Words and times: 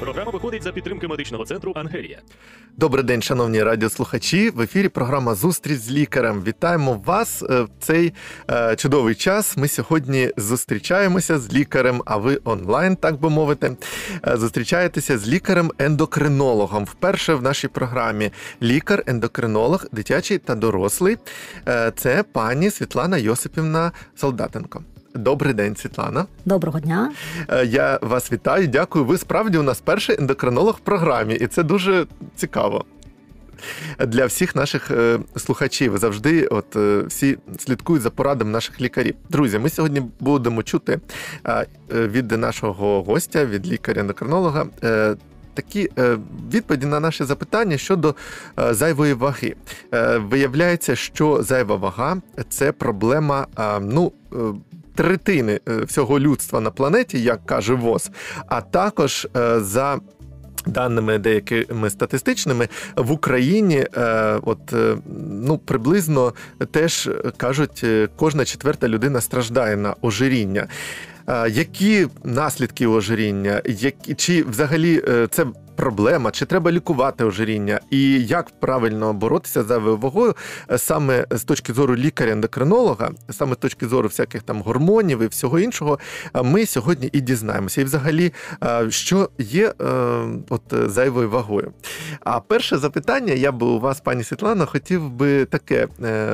Програма 0.00 0.30
виходить 0.30 0.62
за 0.62 0.72
підтримки 0.72 1.08
медичного 1.08 1.44
центру 1.44 1.72
Ангелія. 1.76 2.18
Добрий 2.76 3.04
день, 3.04 3.22
шановні 3.22 3.62
радіослухачі. 3.62 4.50
В 4.50 4.60
ефірі 4.60 4.88
програма 4.88 5.34
Зустріч 5.34 5.78
з 5.78 5.90
лікарем. 5.90 6.42
Вітаємо 6.46 7.02
вас 7.04 7.42
е, 7.42 7.62
в 7.62 7.68
цей 7.80 8.12
е, 8.50 8.76
чудовий 8.76 9.14
час. 9.14 9.56
Ми 9.56 9.68
сьогодні 9.68 10.30
зустрічаємося 10.36 11.38
з 11.38 11.52
лікарем, 11.54 12.02
а 12.06 12.16
ви 12.16 12.40
онлайн, 12.44 12.96
так 12.96 13.20
би 13.20 13.30
мовити, 13.30 13.76
е, 14.26 14.36
зустрічаєтеся 14.36 15.18
з 15.18 15.28
лікарем-ендокринологом. 15.28 16.84
Вперше 16.84 17.34
в 17.34 17.42
нашій 17.42 17.68
програмі 17.68 18.30
лікар-ендокринолог, 18.62 19.86
дитячий 19.92 20.38
та 20.38 20.54
дорослий. 20.54 21.16
Це 21.96 22.24
пані 22.32 22.70
Світлана 22.70 23.16
Йосипівна 23.16 23.92
Солдатенко. 24.16 24.82
Добрий 25.14 25.54
день, 25.54 25.76
Світлана. 25.76 26.26
Доброго 26.44 26.80
дня. 26.80 27.12
Е, 27.48 27.64
Я 27.64 27.98
вас 28.02 28.32
вітаю. 28.32 28.66
Дякую. 28.66 29.04
Ви 29.04 29.18
справді 29.18 29.58
у 29.58 29.62
нас 29.62 29.80
перший 29.80 30.16
ендокринолог 30.18 30.74
в 30.74 30.78
програмі, 30.80 31.34
і 31.34 31.46
це 31.46 31.62
дуже 31.62 32.06
цікаво. 32.36 32.84
Для 33.98 34.26
всіх 34.26 34.56
наших 34.56 34.90
е, 34.90 35.18
слухачів 35.36 35.98
завжди, 35.98 36.46
от 36.46 36.76
е, 36.76 37.02
всі 37.02 37.38
слідкують 37.58 38.02
за 38.02 38.10
порадами 38.10 38.50
наших 38.50 38.80
лікарів. 38.80 39.14
Друзі, 39.28 39.58
ми 39.58 39.68
сьогодні 39.68 40.02
будемо 40.20 40.62
чути 40.62 41.00
від 41.90 42.30
нашого 42.32 43.02
гостя, 43.02 43.46
від 43.46 43.72
лікаря-ендокринолога. 43.72 44.66
Такі 45.54 45.90
відповіді 46.52 46.86
на 46.86 47.00
наші 47.00 47.24
запитання 47.24 47.78
щодо 47.78 48.14
зайвої 48.70 49.12
ваги. 49.12 49.54
Виявляється, 50.16 50.96
що 50.96 51.42
зайва 51.42 51.76
вага 51.76 52.16
це 52.48 52.72
проблема 52.72 53.46
ну, 53.80 54.12
третини 54.98 55.60
е, 55.68 55.76
всього 55.84 56.20
людства 56.20 56.60
на 56.60 56.70
планеті, 56.70 57.22
як 57.22 57.46
каже 57.46 57.74
ВОЗ, 57.74 58.10
а 58.46 58.60
також 58.60 59.28
е, 59.36 59.60
за. 59.60 60.00
Даними 60.66 61.18
деякими 61.18 61.90
статистичними 61.90 62.68
в 62.96 63.12
Україні, 63.12 63.86
е, 63.96 64.38
от 64.42 64.72
е, 64.72 64.96
ну 65.30 65.58
приблизно 65.58 66.34
теж 66.70 67.10
кажуть, 67.36 67.80
е, 67.84 68.08
кожна 68.16 68.44
четверта 68.44 68.88
людина 68.88 69.20
страждає 69.20 69.76
на 69.76 69.94
ожиріння. 70.02 70.66
Які 71.50 72.06
наслідки 72.24 72.86
ожиріння? 72.86 73.62
Які 73.64 74.14
чи 74.14 74.42
взагалі 74.42 75.02
це 75.30 75.46
проблема? 75.78 76.30
Чи 76.30 76.46
треба 76.46 76.72
лікувати 76.72 77.24
ожиріння? 77.24 77.80
І 77.90 78.26
як 78.26 78.60
правильно 78.60 79.12
боротися 79.12 79.62
з 79.62 79.66
зайвою 79.66 79.96
вагою 79.96 80.34
е, 80.70 80.78
саме 80.78 81.26
з 81.30 81.44
точки 81.44 81.72
зору 81.72 81.96
лікаря-ендокринолога, 81.96 83.10
саме 83.30 83.54
з 83.54 83.56
точки 83.56 83.86
зору 83.86 84.08
всяких 84.08 84.42
там 84.42 84.62
гормонів 84.62 85.22
і 85.22 85.26
всього 85.26 85.58
іншого, 85.58 85.98
е, 86.34 86.42
ми 86.42 86.66
сьогодні 86.66 87.10
і 87.12 87.20
дізнаємося. 87.20 87.80
І 87.80 87.84
взагалі, 87.84 88.32
е, 88.64 88.90
що 88.90 89.30
є 89.38 89.72
от 90.48 90.62
зайвою 90.72 91.30
вагою. 91.30 91.72
А 92.20 92.40
перше 92.40 92.78
запитання 92.78 93.32
я 93.32 93.52
би 93.52 93.66
у 93.66 93.80
вас, 93.80 94.00
пані 94.00 94.24
Світлано, 94.24 94.66
хотів 94.66 95.10
би 95.10 95.44
таке 95.44 95.88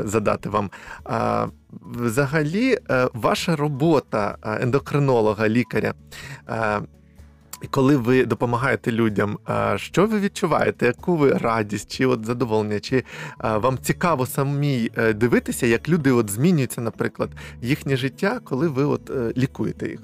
задати 0.05 0.49
вам. 0.49 0.71
Взагалі, 1.95 2.79
ваша 3.13 3.57
робота 3.57 4.37
ендокринолога, 4.61 5.49
лікаря. 5.49 5.95
Коли 7.71 7.97
ви 7.97 8.25
допомагаєте 8.25 8.93
людям, 8.93 9.39
що 9.77 10.07
ви 10.07 10.21
відчуваєте? 10.21 10.87
Яку 10.87 11.17
ви 11.17 11.31
радість 11.31 11.93
чи 11.97 12.07
от 12.07 12.25
задоволення? 12.27 12.81
Чи 12.81 13.05
вам 13.39 13.79
цікаво 13.83 14.27
самі 14.27 14.91
е, 14.97 15.13
дивитися, 15.13 15.67
як 15.67 15.89
люди 15.89 16.13
от 16.13 16.31
змінюються, 16.31 16.81
наприклад, 16.81 17.31
їхнє 17.63 17.97
життя, 17.97 18.41
коли 18.45 18.69
ви 18.69 18.85
от 18.85 19.11
е, 19.11 19.33
лікуєте 19.37 19.89
їх? 19.89 20.01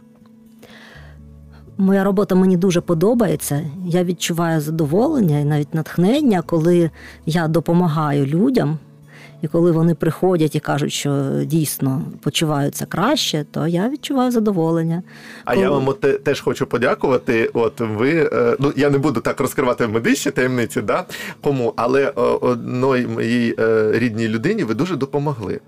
Моя 1.79 2.05
робота 2.05 2.35
мені 2.35 2.57
дуже 2.57 2.81
подобається. 2.81 3.71
Я 3.87 4.05
відчуваю 4.05 4.61
задоволення 4.61 5.39
і 5.39 5.45
навіть 5.45 5.75
натхнення, 5.75 6.43
коли 6.43 6.91
я 7.27 7.49
допомагаю 7.49 8.27
людям. 8.27 8.79
І 9.43 9.49
коли 9.49 9.71
вони 9.71 9.95
приходять 9.95 10.55
і 10.55 10.61
кажуть, 10.61 10.93
що 10.93 11.31
дійсно 11.45 12.03
почуваються 12.23 12.87
краще, 12.87 13.45
то 13.51 13.67
я 13.67 13.89
відчуваю 13.89 14.31
задоволення. 14.31 15.03
А 15.45 15.55
Коли- 15.55 15.63
я 15.63 15.71
вам 15.71 15.95
теж 16.25 16.41
хочу 16.41 16.67
подякувати. 16.67 17.51
От 17.55 17.81
ви 17.81 18.31
е, 18.33 18.57
ну 18.59 18.73
я 18.77 18.91
не 18.91 18.99
буду 18.99 19.21
так 19.21 19.41
розкривати 19.41 19.87
медичні 19.87 20.33
таємниці, 20.33 20.81
да 20.83 21.05
кому, 21.41 21.73
але 21.77 22.03
е, 22.05 22.13
одної 22.21 23.07
моїй 23.07 23.55
е, 23.59 23.91
рідній 23.93 24.29
людині 24.29 24.65
ви 24.65 24.75
дуже 24.75 24.97
допомогли. 24.97 25.61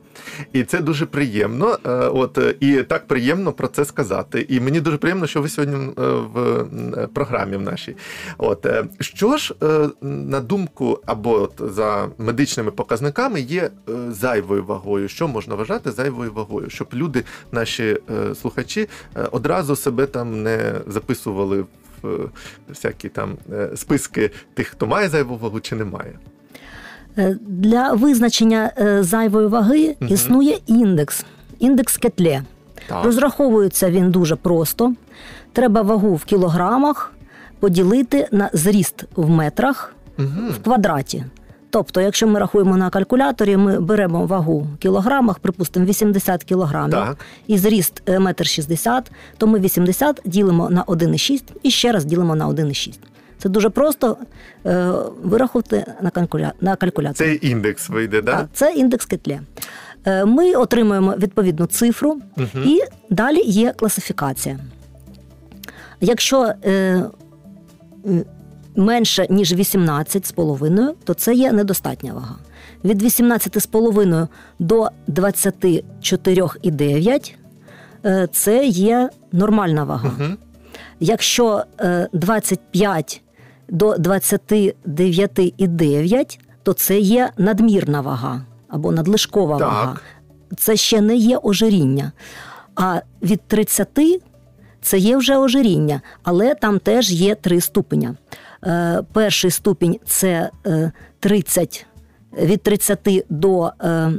І 0.52 0.62
це 0.62 0.80
дуже 0.80 1.06
приємно. 1.06 1.78
От 2.14 2.38
і 2.60 2.82
так 2.82 3.06
приємно 3.06 3.52
про 3.52 3.68
це 3.68 3.84
сказати. 3.84 4.46
І 4.48 4.60
мені 4.60 4.80
дуже 4.80 4.96
приємно, 4.96 5.26
що 5.26 5.42
ви 5.42 5.48
сьогодні 5.48 5.76
в 6.34 6.66
програмі 7.14 7.56
в 7.56 7.60
нашій. 7.60 7.96
От 8.38 8.66
що 9.00 9.36
ж 9.36 9.54
на 10.02 10.40
думку 10.40 11.00
або 11.06 11.42
от 11.42 11.52
за 11.74 12.08
медичними 12.18 12.70
показниками 12.70 13.40
є 13.40 13.61
е, 13.64 13.92
зайвою 14.10 14.64
вагою. 14.64 15.08
Що 15.08 15.28
можна 15.28 15.54
вважати 15.54 15.90
зайвою 15.90 16.32
вагою, 16.32 16.70
щоб 16.70 16.88
люди, 16.92 17.24
наші 17.52 17.98
е, 18.10 18.34
слухачі, 18.34 18.88
е, 19.16 19.28
одразу 19.32 19.76
себе 19.76 20.06
там 20.06 20.42
не 20.42 20.74
записували 20.86 21.64
в 22.02 22.28
всякі 22.68 23.08
там 23.08 23.36
списки 23.76 24.30
тих, 24.54 24.68
хто 24.68 24.86
має 24.86 25.08
зайву 25.08 25.36
вагу 25.36 25.60
чи 25.60 25.74
не 25.76 25.84
має. 25.84 26.18
Для 27.40 27.92
визначення 27.92 28.72
зайвої 29.00 29.46
ваги 29.46 29.96
Мгм. 30.00 30.12
існує 30.12 30.58
індекс, 30.66 31.24
індекс 31.58 31.96
Кетле. 31.96 32.42
Так. 32.88 33.04
Розраховується 33.04 33.90
він 33.90 34.10
дуже 34.10 34.36
просто. 34.36 34.94
Треба 35.52 35.82
вагу 35.82 36.14
в 36.14 36.24
кілограмах 36.24 37.12
поділити 37.60 38.28
на 38.32 38.50
зріст 38.52 39.04
в 39.16 39.30
метрах 39.30 39.94
Угу. 40.18 40.28
в 40.50 40.62
квадраті. 40.62 41.24
Тобто, 41.72 42.00
якщо 42.00 42.26
ми 42.26 42.38
рахуємо 42.38 42.76
на 42.76 42.90
калькуляторі, 42.90 43.56
ми 43.56 43.80
беремо 43.80 44.26
вагу 44.26 44.58
в 44.74 44.76
кілограмах, 44.78 45.38
припустимо, 45.38 45.86
80 45.86 46.44
кілограмів, 46.44 46.90
Так. 46.94 47.16
і 47.46 47.58
зріст 47.58 48.02
е, 48.08 48.18
метр 48.18 48.46
60, 48.46 49.10
то 49.38 49.46
ми 49.46 49.58
80 49.60 50.20
ділимо 50.24 50.70
на 50.70 50.84
1,6 50.84 51.42
і 51.62 51.70
ще 51.70 51.92
раз 51.92 52.04
ділимо 52.04 52.34
на 52.34 52.48
1,6. 52.48 52.98
Це 53.38 53.48
дуже 53.48 53.68
просто 53.70 54.16
е, 54.66 54.92
вирахувати 55.22 55.84
на, 56.02 56.10
калькуля... 56.10 56.52
на 56.60 56.76
калькуляторі. 56.76 57.28
Цей 57.38 57.50
індекс 57.50 57.88
вийде, 57.88 58.22
да? 58.22 58.32
Так, 58.36 58.48
це 58.52 58.72
індекс 58.72 59.04
Кетле. 59.06 59.40
Е, 60.04 60.24
Ми 60.24 60.52
отримуємо 60.54 61.14
відповідну 61.18 61.66
цифру, 61.66 62.20
Мгм. 62.36 62.64
і 62.64 62.80
далі 63.10 63.40
є 63.40 63.72
класифікація. 63.72 64.58
Якщо 66.00 66.52
е, 66.64 66.70
м, 68.06 68.24
менше, 68.76 69.26
ніж 69.30 69.54
18,5, 69.54 70.94
то 71.04 71.14
це 71.14 71.34
є 71.34 71.52
недостатня 71.52 72.12
вага. 72.12 72.36
Від 72.84 73.02
18,5 73.02 74.28
до 74.58 74.88
24,9 75.08 77.34
е, 78.04 78.28
це 78.32 78.66
є 78.66 79.10
нормальна 79.32 79.84
вага. 79.84 80.10
Мгм. 80.18 80.36
Якщо 81.00 81.64
е, 81.80 82.08
25 82.12 83.22
до 83.68 83.94
29,9, 83.94 86.38
то 86.62 86.72
це 86.72 86.98
є 86.98 87.30
надмірна 87.36 88.00
вага 88.00 88.42
або 88.68 88.92
надлишкова 88.92 89.58
Так. 89.58 89.68
вага. 89.68 89.98
Це 90.56 90.76
ще 90.76 91.00
не 91.00 91.16
є 91.16 91.38
ожиріння. 91.42 92.12
А 92.74 93.00
від 93.22 93.40
30 93.40 94.22
це 94.82 94.98
є 94.98 95.16
вже 95.16 95.36
ожиріння, 95.36 96.00
але 96.22 96.54
там 96.54 96.78
теж 96.78 97.12
є 97.12 97.34
три 97.34 97.60
ступеня. 97.60 98.14
Е, 98.66 99.02
перший 99.12 99.50
ступінь 99.50 99.98
це 100.06 100.50
е, 100.66 100.92
30, 101.20 101.86
від 102.38 102.62
30 102.62 103.24
до 103.28 103.72
е, 103.80 104.12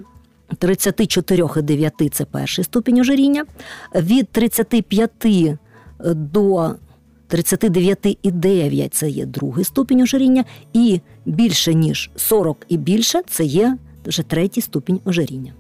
34,9 0.60 2.10
це 2.10 2.26
перший 2.26 2.64
ступінь 2.64 3.00
ожиріння. 3.00 3.46
Від 3.96 4.30
35 4.30 5.12
до 6.16 6.76
39,9 7.30 8.90
це 8.90 9.10
є 9.10 9.26
другий 9.26 9.66
ступінь 9.66 10.02
ожиріння, 10.02 10.46
і 10.74 11.02
більше 11.26 11.74
ніж 11.74 12.10
40 12.16 12.66
і 12.70 12.78
більше 12.78 13.22
це 13.28 13.44
є 13.44 13.78
вже 14.06 14.24
третій 14.24 14.62
ступінь 14.62 15.00
ожиріння. 15.06 15.54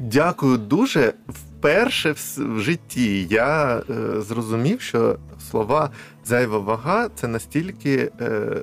Дякую 0.00 0.58
дуже. 0.58 1.12
Вперше 1.28 2.14
в 2.36 2.60
житті 2.60 3.26
я 3.30 3.82
е, 3.90 4.20
зрозумів, 4.20 4.80
що 4.80 5.16
слова 5.50 5.90
зайва 6.24 6.58
вага 6.58 7.08
це 7.14 7.28
настільки 7.28 8.10
е, 8.20 8.56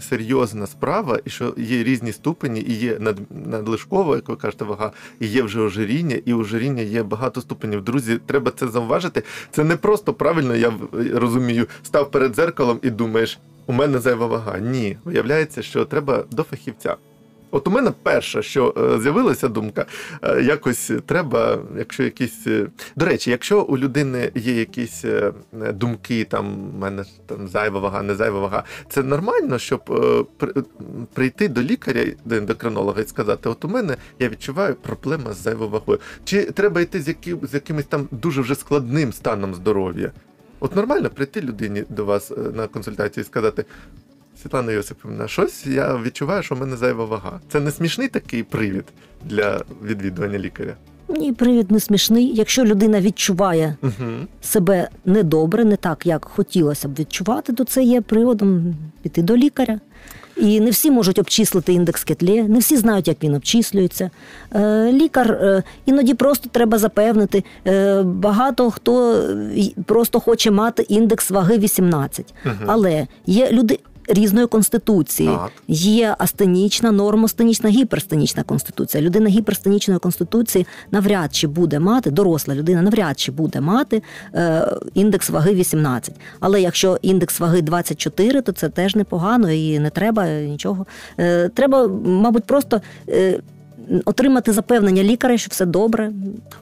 серйозна 0.00 0.66
справа, 0.66 1.18
і 1.24 1.30
що 1.30 1.54
є 1.56 1.84
різні 1.84 2.12
ступені, 2.12 2.60
і 2.60 2.72
є 2.72 2.98
над, 2.98 3.16
надлишкова, 3.46 4.16
як 4.16 4.28
ви 4.28 4.36
кажете, 4.36 4.64
вага, 4.64 4.92
і 5.20 5.26
є 5.26 5.42
вже 5.42 5.60
ожиріння, 5.60 6.16
і 6.24 6.34
ожиріння 6.34 6.82
є 6.82 7.02
багато 7.02 7.40
ступенів. 7.40 7.84
Друзі, 7.84 8.20
треба 8.26 8.52
це 8.56 8.68
зауважити. 8.68 9.22
Це 9.50 9.64
не 9.64 9.76
просто 9.76 10.14
правильно, 10.14 10.56
я 10.56 10.72
розумію, 11.14 11.66
став 11.82 12.10
перед 12.10 12.34
зеркалом 12.34 12.78
і 12.82 12.90
думаєш, 12.90 13.38
у 13.66 13.72
мене 13.72 13.98
зайва 13.98 14.26
вага. 14.26 14.58
Ні, 14.58 14.96
виявляється, 15.04 15.62
що 15.62 15.84
треба 15.84 16.24
до 16.30 16.42
фахівця. 16.42 16.96
От 17.54 17.68
у 17.68 17.70
мене 17.70 17.92
перше, 18.02 18.42
що 18.42 18.74
е, 18.76 19.00
з'явилася 19.00 19.48
думка, 19.48 19.86
е, 20.22 20.42
якось 20.42 20.90
треба, 21.06 21.58
якщо 21.78 22.02
якісь. 22.02 22.46
е, 22.46 22.66
До 22.96 23.06
речі, 23.06 23.30
якщо 23.30 23.62
у 23.62 23.78
людини 23.78 24.32
є 24.34 24.54
якісь 24.58 25.04
думки, 25.52 26.24
там 26.24 26.70
в 26.70 26.78
мене 26.78 27.04
там 27.26 27.48
зайва 27.48 27.80
вага, 27.80 28.02
не 28.02 28.14
зайва 28.14 28.40
вага, 28.40 28.64
це 28.88 29.02
нормально, 29.02 29.58
щоб 29.58 29.82
прийти 31.14 31.48
до 31.48 31.62
лікаря, 31.62 32.04
до 32.24 32.34
ендокринолога 32.34 33.00
і 33.00 33.06
сказати: 33.06 33.48
от 33.48 33.64
у 33.64 33.68
мене 33.68 33.96
я 34.18 34.28
відчуваю 34.28 34.74
проблема 34.74 35.32
з 35.32 35.42
зайвою 35.42 35.70
вагою. 35.70 35.98
Чи 36.24 36.44
треба 36.44 36.80
йти 36.80 37.00
з 37.02 37.08
яким 37.08 37.38
з 37.42 37.54
якимось 37.54 37.84
там 37.84 38.08
дуже 38.10 38.40
вже 38.40 38.54
складним 38.54 39.12
станом 39.12 39.54
здоров'я? 39.54 40.12
От 40.60 40.76
нормально 40.76 41.10
прийти 41.10 41.40
людині 41.40 41.84
до 41.88 42.04
вас 42.04 42.32
на 42.54 42.66
консультацію 42.66 43.22
і 43.22 43.26
сказати. 43.26 43.64
Світлана 44.42 44.72
Йосипівна, 44.72 45.28
щось 45.28 45.66
я 45.66 45.96
відчуваю, 45.96 46.42
що 46.42 46.54
в 46.54 46.60
мене 46.60 46.76
зайва 46.76 47.04
вага. 47.04 47.40
Це 47.48 47.60
не 47.60 47.70
смішний 47.70 48.08
такий 48.08 48.42
привід 48.42 48.84
для 49.24 49.64
відвідування 49.84 50.38
лікаря. 50.38 50.74
Ні, 51.08 51.32
привід 51.32 51.70
не 51.70 51.80
смішний. 51.80 52.34
Якщо 52.34 52.64
людина 52.64 53.00
відчуває 53.00 53.76
Угу. 53.82 54.10
себе 54.40 54.88
недобре, 55.04 55.64
не 55.64 55.76
так, 55.76 56.06
як 56.06 56.24
хотілося 56.24 56.88
б 56.88 56.94
відчувати, 56.98 57.52
то 57.52 57.64
це 57.64 57.82
є 57.82 58.00
приводом 58.00 58.74
піти 59.02 59.22
до 59.22 59.36
лікаря. 59.36 59.80
І 60.36 60.60
не 60.60 60.70
всі 60.70 60.90
можуть 60.90 61.18
обчислити 61.18 61.72
індекс 61.72 62.04
кетле, 62.04 62.42
не 62.42 62.58
всі 62.58 62.76
знають, 62.76 63.08
як 63.08 63.22
він 63.22 63.34
обчислюється. 63.34 64.10
Е, 64.54 64.92
лікар 64.92 65.32
е, 65.32 65.62
іноді 65.86 66.14
просто 66.14 66.48
треба 66.52 66.78
запевнити. 66.78 67.44
Е, 67.66 68.02
багато 68.02 68.70
хто 68.70 69.24
просто 69.86 70.20
хоче 70.20 70.50
мати 70.50 70.82
індекс 70.82 71.30
ваги 71.30 71.58
18. 71.58 72.34
Мгм. 72.44 72.56
Але 72.66 73.06
є 73.26 73.50
люди 73.52 73.78
різної 74.08 74.46
конституції. 74.46 75.28
Так. 75.28 75.52
Є 75.68 76.14
астенічна, 76.18 76.90
нормостенічна, 76.90 77.70
гіперстенічна 77.70 78.42
конституція. 78.42 79.02
Людина 79.02 79.28
гіперстенічної 79.28 80.00
конституції 80.00 80.66
навряд 80.90 81.34
чи 81.34 81.46
буде 81.46 81.78
мати, 81.78 82.10
доросла 82.10 82.54
людина 82.54 82.82
навряд 82.82 83.18
чи 83.18 83.32
буде 83.32 83.60
мати 83.60 84.02
е, 84.34 84.76
індекс 84.94 85.30
ваги 85.30 85.54
18. 85.54 86.14
Але 86.40 86.60
якщо 86.60 86.98
індекс 87.02 87.40
ваги 87.40 87.62
24, 87.62 88.42
то 88.42 88.52
це 88.52 88.68
теж 88.68 88.96
непогано 88.96 89.50
і 89.50 89.78
не 89.78 89.90
треба 89.90 90.28
нічого. 90.28 90.86
Е, 91.18 91.48
треба, 91.48 91.88
мабуть, 92.04 92.44
просто. 92.44 92.80
Е, 93.08 93.40
Отримати 94.04 94.52
запевнення 94.52 95.02
лікаря, 95.02 95.38
що 95.38 95.48
все 95.50 95.66
добре. 95.66 96.12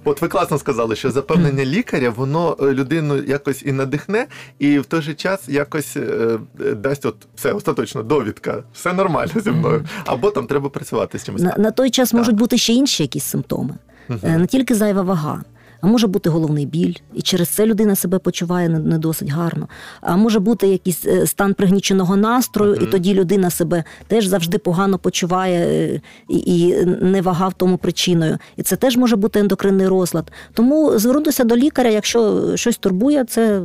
От 0.04 0.22
ви 0.22 0.28
класно 0.28 0.58
сказали, 0.58 0.96
що 0.96 1.10
запевнення 1.10 1.64
лікаря 1.64 2.10
воно 2.16 2.56
е, 2.60 2.64
людину 2.64 3.16
якось 3.22 3.62
і 3.66 3.72
надихне, 3.72 4.26
і 4.58 4.78
в 4.78 4.86
той 4.86 5.02
же 5.02 5.14
час 5.14 5.48
якось 5.48 5.96
е, 5.96 6.38
е, 6.60 6.74
дасть 6.74 7.06
от 7.06 7.16
все 7.34 7.52
остаточно 7.52 8.02
довідка, 8.02 8.62
все 8.74 8.92
нормально 8.92 9.32
зі 9.36 9.50
мною. 9.50 9.84
Або 10.04 10.30
там 10.30 10.46
треба 10.46 10.68
працювати 10.68 11.18
з 11.18 11.24
чимось. 11.24 11.42
На, 11.42 11.54
на 11.58 11.70
той 11.70 11.90
час 11.90 12.10
Так. 12.10 12.18
можуть 12.18 12.36
бути 12.36 12.58
ще 12.58 12.72
інші 12.72 13.02
якісь 13.02 13.24
симптоми. 13.24 13.74
Не 14.22 14.46
тільки 14.46 14.74
зайва 14.74 15.02
вага. 15.02 15.42
А 15.80 15.86
може 15.86 16.06
бути 16.06 16.30
головний 16.30 16.66
біль, 16.66 16.94
і 17.14 17.22
через 17.22 17.48
це 17.48 17.66
людина 17.66 17.94
себе 17.94 18.18
почуває 18.18 18.68
не, 18.68 18.98
досить 18.98 19.28
гарно. 19.28 19.68
А 20.00 20.16
може 20.16 20.40
бути 20.40 20.68
якийсь 20.68 21.06
е, 21.06 21.26
стан 21.26 21.54
пригніченого 21.54 22.16
настрою, 22.16 22.74
і 22.74 22.86
тоді 22.86 23.14
людина 23.14 23.50
себе 23.50 23.84
теж 24.06 24.26
завжди 24.26 24.58
погано 24.58 24.98
почуває, 24.98 25.92
е, 25.94 26.00
і 26.28 26.74
не 27.02 27.22
вага 27.22 27.48
в 27.48 27.54
тому 27.54 27.78
причиною. 27.78 28.38
І 28.56 28.62
це 28.62 28.76
теж 28.76 28.96
може 28.96 29.16
бути 29.16 29.40
ендокринний 29.40 29.88
розлад. 29.88 30.32
Тому 30.54 30.98
звернутися 30.98 31.44
до 31.44 31.56
лікаря, 31.56 31.90
якщо 31.90 32.50
щось 32.56 32.76
турбує, 32.76 33.24
це 33.24 33.62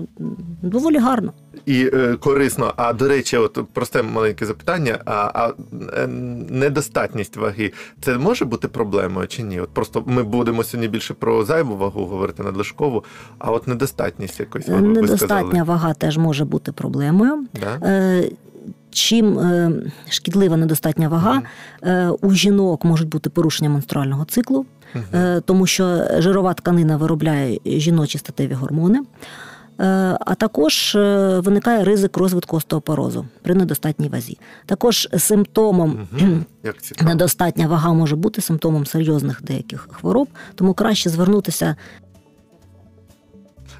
доволі 0.62 0.98
гарно. 0.98 1.34
І 1.66 1.90
е, 1.94 2.16
корисно. 2.20 2.74
А 2.76 2.94
до 2.94 3.08
речі, 3.08 3.38
от 3.38 3.60
просте 3.74 4.04
маленьке 4.04 4.46
запитання: 4.46 5.00
а, 5.06 5.32
а 5.34 5.52
е, 5.98 6.08
недостатність 6.50 7.38
ваги 7.38 7.74
це 8.02 8.18
може 8.18 8.46
бути 8.46 8.68
проблемою 8.68 9.28
чи 9.28 9.44
ні? 9.44 9.60
От 9.60 9.70
просто 9.70 10.04
ми 10.06 10.24
будемо 10.24 10.64
сьогодні 10.64 10.88
більше 10.88 11.14
про 11.14 11.46
зайву 11.46 11.78
вагу 11.78 12.06
говорити 12.06 12.44
надлишкову, 12.44 13.04
а 13.40 13.52
от 13.52 13.68
недостатність 13.68 14.40
якось 14.40 14.68
ви, 14.68 14.76
ви 14.76 14.82
Недостатня 14.82 15.28
сказали. 15.28 15.64
вага 15.64 15.94
теж 15.94 16.18
може 16.18 16.46
бути 16.46 16.72
проблемою. 16.72 17.48
Да? 17.54 17.88
Е, 17.88 18.30
Чим 18.92 19.40
е, 19.40 19.72
шкідлива 20.10 20.58
недостатня 20.58 21.10
вага, 21.10 21.42
е, 21.84 22.10
у 22.22 22.32
жінок 22.32 22.86
можуть 22.86 23.10
бути 23.10 23.30
порушення 23.30 23.70
менструального 23.70 24.26
циклу, 24.26 24.66
е, 25.14 25.42
тому 25.46 25.68
що 25.68 26.02
жирова 26.18 26.54
тканина 26.54 26.98
виробляє 26.98 27.60
жіночі 27.66 28.18
статеві 28.18 28.54
гормони. 28.54 29.02
Е, 29.80 30.18
А 30.26 30.36
також 30.36 30.96
е, 30.96 31.40
виникає 31.40 31.84
ризик 31.84 32.18
розвитку 32.18 32.58
остеопорозу 32.58 33.26
при 33.42 33.56
недостатній 33.56 34.10
вазі. 34.10 34.38
Також 34.66 35.10
симптомом 35.18 36.08
цікаво. 36.82 37.10
недостатня 37.10 37.68
вага 37.68 37.94
може 37.94 38.16
бути 38.16 38.42
симптомом 38.42 38.86
серйозних 38.86 39.44
деяких 39.44 39.88
хвороб, 39.92 40.28
тому 40.56 40.74
краще 40.74 41.10
звернутися 41.10 41.76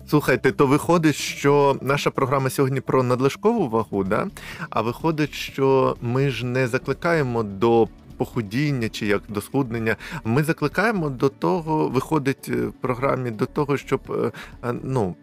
Слухайте, 0.10 0.52
то 0.52 0.68
виходить, 0.68 1.16
що 1.16 1.78
наша 1.82 2.12
програма 2.12 2.50
сьогодні 2.50 2.82
про 2.82 3.04
надлишкову 3.04 3.70
вагу, 3.70 4.04
да? 4.04 4.28
а 4.70 4.82
виходить, 4.82 5.34
що 5.34 5.96
ми 6.02 6.30
ж 6.30 6.46
не 6.46 6.68
закликаємо 6.68 7.44
до 7.44 7.88
похудіння 8.18 8.90
чи 8.90 9.06
як 9.06 9.22
до 9.30 9.42
схуднення. 9.42 9.96
Ми 10.24 10.44
закликаємо 10.44 11.10
до 11.10 11.30
того, 11.30 11.90
виходить 11.90 12.50
е, 12.50 12.66
в 12.66 12.74
програмі 12.74 13.32
до 13.32 13.46
того, 13.46 13.78
щоб 13.78 14.02
е, 14.10 14.32
е, 14.64 14.74
ну, 14.84 15.16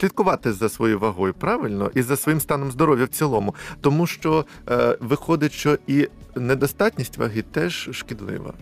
слідкувати 0.00 0.52
за 0.52 0.68
своєю 0.68 0.98
вагою, 0.98 1.34
правильно, 1.34 1.90
і 1.94 2.02
за 2.02 2.16
своїм 2.16 2.40
станом 2.40 2.70
здоров'я 2.70 3.04
в 3.04 3.08
цілому. 3.08 3.54
Тому 3.80 4.06
що 4.06 4.44
виходить, 5.00 5.52
що 5.52 5.78
і 5.86 6.08
недостатність 6.36 7.18
ваги 7.18 7.42
теж 7.42 7.88
шкідлива. 7.92 8.54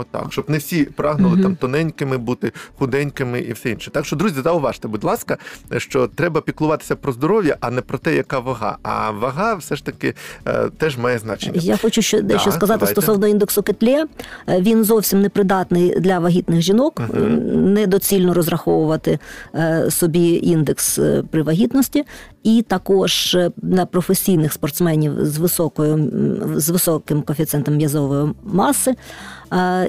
Отак, 0.00 0.26
щоб 0.32 0.50
не 0.50 0.58
всі 0.58 0.84
прагнули 0.84 1.34
Мгм. 1.34 1.42
там 1.42 1.56
тоненькими 1.56 2.18
бути, 2.18 2.52
худенькими 2.78 3.40
і 3.40 3.52
все 3.52 3.70
інше. 3.70 3.90
Так 3.90 4.04
що, 4.06 4.16
друзі, 4.16 4.40
зауважте, 4.42 4.88
будь 4.88 5.04
ласка, 5.04 5.36
що 5.76 6.06
треба 6.06 6.40
піклуватися 6.40 6.96
про 6.96 7.12
здоров'я, 7.12 7.56
а 7.60 7.70
не 7.70 7.80
про 7.80 7.98
те, 7.98 8.14
яка 8.16 8.38
вага. 8.38 8.78
А 8.82 9.10
вага 9.10 9.54
все 9.54 9.76
ж 9.76 9.84
таки 9.84 10.14
е, 10.46 10.68
теж 10.78 10.98
має 10.98 11.18
значення. 11.18 11.60
Я 11.62 11.76
хочу 11.76 12.02
ще 12.02 12.22
дещо 12.22 12.50
Да, 12.50 12.56
сказати 12.56 12.78
давайте. 12.78 13.00
стосовно 13.00 13.26
індексу 13.26 13.62
Кетле. 13.62 14.06
Е, 14.48 14.60
Він 14.60 14.84
зовсім 14.84 15.20
не 15.22 15.28
придатний 15.28 16.00
для 16.00 16.18
вагітних 16.18 16.60
жінок. 16.60 17.00
Е, 17.00 17.18
Недоцільно 17.54 18.34
розраховувати 18.34 19.18
е, 19.54 19.90
собі 19.90 20.40
індекс 20.42 20.98
е, 20.98 21.24
при 21.30 21.42
вагітності. 21.42 22.04
І 22.42 22.64
також 22.68 23.34
е, 23.34 23.50
на 23.62 23.86
професійних 23.86 24.52
спортсменів 24.52 25.12
з 25.26 25.38
високою 25.38 26.10
з 26.56 26.68
високим 26.70 27.22
коефіцієнтом 27.22 27.76
м'язової 27.76 28.32
маси. 28.44 28.94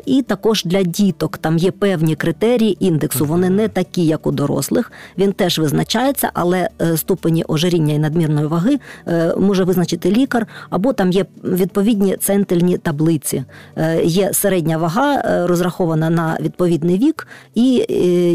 І 0.06 0.22
також 0.22 0.64
для 0.66 0.84
діток 0.84 1.38
там 1.38 1.58
є 1.58 1.72
певні 1.72 2.16
критерії 2.16 2.86
індексу. 2.86 3.26
Вони 3.26 3.50
не 3.50 3.68
такі, 3.68 4.06
як 4.06 4.28
у 4.28 4.32
дорослих. 4.32 4.92
Він 5.18 5.32
теж 5.34 5.60
визначається, 5.60 6.32
але 6.34 6.70
е, 6.82 6.98
ступені 6.98 7.44
ожиріння 7.48 7.94
і 7.94 8.00
надмірної 8.00 8.48
ваги 8.48 8.80
е, 9.08 9.36
може 9.38 9.64
визначити 9.64 10.12
лікар, 10.12 10.48
або 10.70 10.94
там 10.94 11.12
є 11.12 11.26
відповідні 11.44 12.18
центильні 12.18 12.78
таблиці. 12.78 13.44
Е, 13.76 14.04
Є 14.04 14.34
середня 14.34 14.78
вага, 14.78 15.22
розрахована 15.48 16.10
на 16.10 16.38
відповідний 16.42 16.98
вік 16.98 17.28
і 17.56 17.86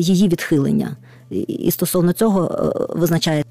її 0.00 0.28
відхилення. 0.28 0.96
І- 1.30 1.70
стосовно 1.70 2.12
цього 2.12 2.72
визначає 2.96 3.44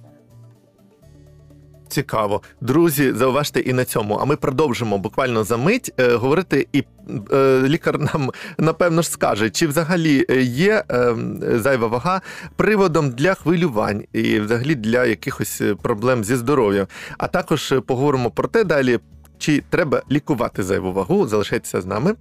Цікаво. 1.93 2.41
Друзі, 2.62 3.13
зауважте 3.13 3.59
і 3.59 3.73
на 3.73 3.85
цьому. 3.85 4.15
А 4.15 4.25
ми 4.25 4.35
продовжимо 4.35 4.97
буквально 4.97 5.43
за 5.43 5.57
мить 5.57 5.93
е, 5.97 6.15
говорити, 6.15 6.67
і 6.73 6.83
е, 7.31 7.62
лікар 7.67 8.00
нам 8.00 8.31
напевно 8.57 9.01
ж 9.01 9.09
скаже, 9.09 9.50
чи 9.50 9.67
взагалі 9.67 10.25
е, 10.29 10.41
є 10.41 10.83
е, 10.91 11.15
зайва 11.41 11.88
вага 11.88 12.21
приводом 12.55 13.09
для 13.09 13.33
хвилювань 13.33 14.03
і 14.13 14.39
взагалі 14.39 14.75
для 14.75 15.05
якихось 15.05 15.62
е, 15.62 15.75
проблем 15.75 16.23
зі 16.23 16.35
здоров'ям. 16.35 16.88
А 17.17 17.27
також 17.27 17.71
е, 17.71 17.81
поговоримо 17.81 18.31
про 18.31 18.47
те 18.47 18.63
далі, 18.63 19.00
чи 19.38 19.63
треба 19.69 20.01
лікувати 20.12 20.63
зайву 20.63 20.93
вагу. 20.93 21.27
Залишайтеся 21.27 21.81
з 21.81 21.85
нами. 21.85 22.13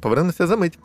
Повернемося 0.00 0.46
за 0.46 0.56
мить. 0.56 0.78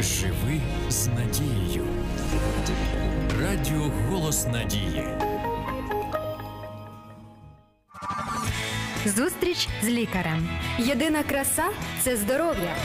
Живи 0.00 0.60
з 0.88 1.06
надією. 1.06 1.63
Голос 4.34 4.46
Надії. 4.52 5.04
Зустріч 9.06 9.68
з 9.82 9.88
лікарем. 9.88 10.48
Єдина 10.78 11.22
краса 11.22 11.64
це 12.02 12.16
здоров'я. 12.16 12.76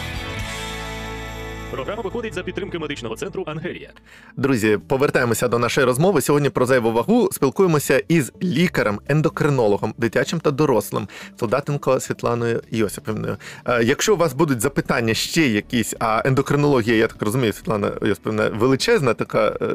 Програма 1.71 2.01
виходить 2.01 2.33
за 2.33 2.43
підтримки 2.43 2.79
медичного 2.79 3.15
центру 3.15 3.43
Ангелія. 3.47 3.89
Друзі, 4.38 4.79
повертаємося 4.88 5.47
до 5.47 5.59
нашої 5.59 5.88
розмови. 5.88 6.21
Сьогодні 6.21 6.49
про 6.49 6.65
зайву 6.65 6.91
вагу 6.91 7.29
спілкуємося 7.31 8.03
із 8.07 8.31
лікарем, 8.43 8.99
ендокринологом, 9.07 9.93
дитячим 9.97 10.39
та 10.39 10.51
дорослим 10.51 11.07
Солдатенко 11.39 11.99
Світланою 11.99 12.61
Йосипівною. 12.71 13.38
Е, 13.65 13.83
Якщо 13.83 14.13
у 14.13 14.17
вас 14.17 14.33
будуть 14.33 14.61
запитання 14.61 15.13
ще 15.13 15.47
якісь, 15.47 15.95
а 15.99 16.21
ендокринологія, 16.25 16.95
я 16.97 17.07
так 17.07 17.21
розумію, 17.21 17.53
Світлана 17.53 17.91
Йосипівна, 18.01 18.49
величезна 18.49 19.13
така 19.13 19.57
е, 19.61 19.65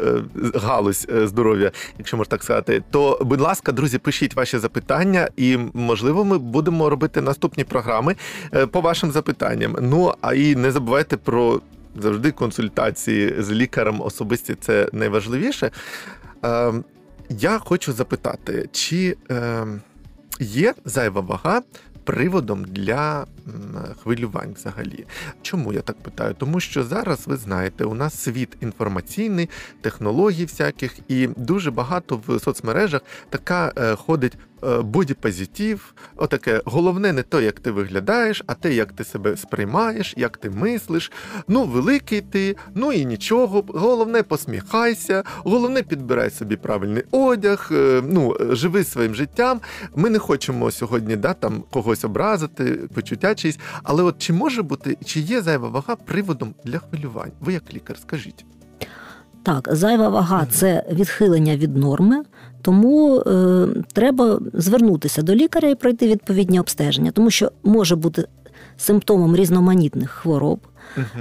е, 0.00 0.22
галузь 0.54 1.06
здоров'я, 1.10 1.72
якщо 1.98 2.16
можна 2.16 2.30
так 2.30 2.42
сказати, 2.42 2.82
то 2.90 3.18
будь 3.22 3.40
ласка, 3.40 3.72
друзі, 3.72 3.98
пишіть 3.98 4.36
ваші 4.36 4.58
запитання, 4.58 5.28
і 5.36 5.58
можливо, 5.74 6.24
ми 6.24 6.38
будемо 6.38 6.90
робити 6.90 7.20
наступні 7.20 7.64
програми 7.64 8.16
по 8.70 8.80
вашим 8.80 9.10
запитанням. 9.10 9.76
Ну 9.80 10.14
а 10.20 10.34
і 10.34 10.56
не 10.56 10.72
забувайте 10.72 11.15
про 11.16 11.60
завжди 11.96 12.32
консультації 12.32 13.34
з 13.38 13.50
лікарем 13.50 14.00
особисті 14.00 14.54
це 14.54 14.88
найважливіше. 14.92 15.70
Е, 16.44 16.72
я 17.28 17.58
хочу 17.58 17.92
запитати, 17.92 18.68
чи 18.72 19.16
е, 19.30 19.66
є 20.40 20.74
зайва 20.84 21.20
вага 21.20 21.62
приводом 22.06 22.64
для 22.64 23.26
хвилювань 24.02 24.52
взагалі? 24.56 25.06
Чому 25.42 25.72
я 25.72 25.80
так 25.80 25.96
питаю? 25.96 26.34
Тому 26.38 26.60
що 26.60 26.84
зараз 26.84 27.26
ви 27.26 27.36
знаєте, 27.36 27.84
у 27.84 27.94
нас 27.94 28.18
світ 28.18 28.56
інформаційний, 28.60 29.48
технологій 29.80 30.44
всяких, 30.44 30.98
і 31.08 31.26
дуже 31.26 31.70
багато 31.70 32.22
в 32.26 32.40
соцмережах 32.40 33.00
така 33.30 33.72
е, 33.76 33.94
ходить 33.94 34.32
бодіпозитив, 34.66 35.94
отаке 36.16 36.62
головне 36.64 37.12
не 37.12 37.22
то, 37.22 37.40
як 37.40 37.60
ти 37.60 37.70
виглядаєш, 37.70 38.42
а 38.46 38.54
те, 38.54 38.74
як 38.74 38.92
ти 38.92 39.04
себе 39.04 39.36
сприймаєш, 39.36 40.14
як 40.16 40.36
ти 40.36 40.50
мислиш. 40.50 41.12
Ну, 41.48 41.64
великий 41.64 42.20
ти, 42.20 42.56
ну 42.74 42.92
і 42.92 43.06
нічого. 43.06 43.64
Головне, 43.68 44.22
посміхайся, 44.22 45.22
головне, 45.36 45.82
підбирай 45.82 46.30
собі 46.30 46.56
правильний 46.56 47.02
одяг, 47.10 47.68
е, 47.72 48.02
ну, 48.04 48.36
живи 48.40 48.84
своїм 48.84 49.14
життям. 49.14 49.60
Ми 49.96 50.10
не 50.10 50.18
хочемо 50.18 50.70
сьогодні 50.70 51.16
да, 51.16 51.34
там, 51.34 51.64
когось 51.70 52.04
образити, 52.04 52.64
почуття 52.94 53.34
чиїсь, 53.34 53.58
але 53.82 54.02
от 54.02 54.18
чи 54.18 54.32
може 54.32 54.62
бути, 54.62 54.98
чи 55.04 55.20
є 55.20 55.42
зайва 55.42 55.68
вага 55.68 55.96
приводом 55.96 56.54
для 56.64 56.78
хвилювань? 56.78 57.32
Ви 57.40 57.52
як 57.52 57.74
лікар, 57.74 57.98
скажіть. 57.98 58.44
Так, 59.46 59.68
зайва 59.72 60.08
вага 60.08 60.46
це 60.50 60.84
відхилення 60.92 61.56
від 61.56 61.76
норми, 61.76 62.22
тому 62.62 63.18
е, 63.20 63.66
треба 63.92 64.40
звернутися 64.54 65.22
до 65.22 65.34
лікаря 65.34 65.68
і 65.68 65.74
пройти 65.74 66.08
відповідні 66.08 66.60
обстеження, 66.60 67.10
тому 67.10 67.30
що 67.30 67.52
може 67.64 67.96
бути 67.96 68.24
симптомом 68.76 69.36
різноманітних 69.36 70.10
хвороб. 70.10 70.58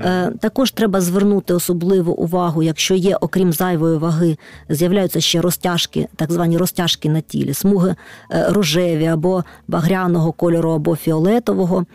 Е, 0.01 0.32
також 0.39 0.72
треба 0.72 1.01
звернути 1.01 1.53
особливу 1.53 2.13
увагу, 2.13 2.63
якщо 2.63 2.96
є, 2.96 3.15
окрім 3.15 3.53
зайвої 3.53 3.98
ваги, 3.98 4.38
з'являються 4.70 5.22
ще 5.22 5.41
розтяжки, 5.41 6.08
так 6.15 6.32
звані 6.32 6.58
розтяжки 6.58 7.10
на 7.10 7.22
тілі, 7.22 7.53
смуги 7.53 7.96
е, 8.32 8.46
рожеві 8.50 9.05
або 9.05 9.44
багряного 9.67 10.32
кольору, 10.32 10.72
або 10.72 10.96
фіолетового 10.96 11.86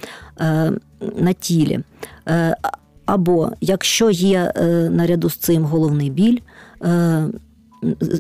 е, 0.41 0.73
на 1.17 1.33
тілі. 1.33 1.81
Або 3.11 3.51
якщо 3.61 4.11
є 4.11 4.53
е, 4.57 4.91
наряду 4.91 5.31
з 5.31 5.37
цим 5.37 5.65
головний 5.65 6.11
біль, 6.11 6.39
е, 6.85 7.27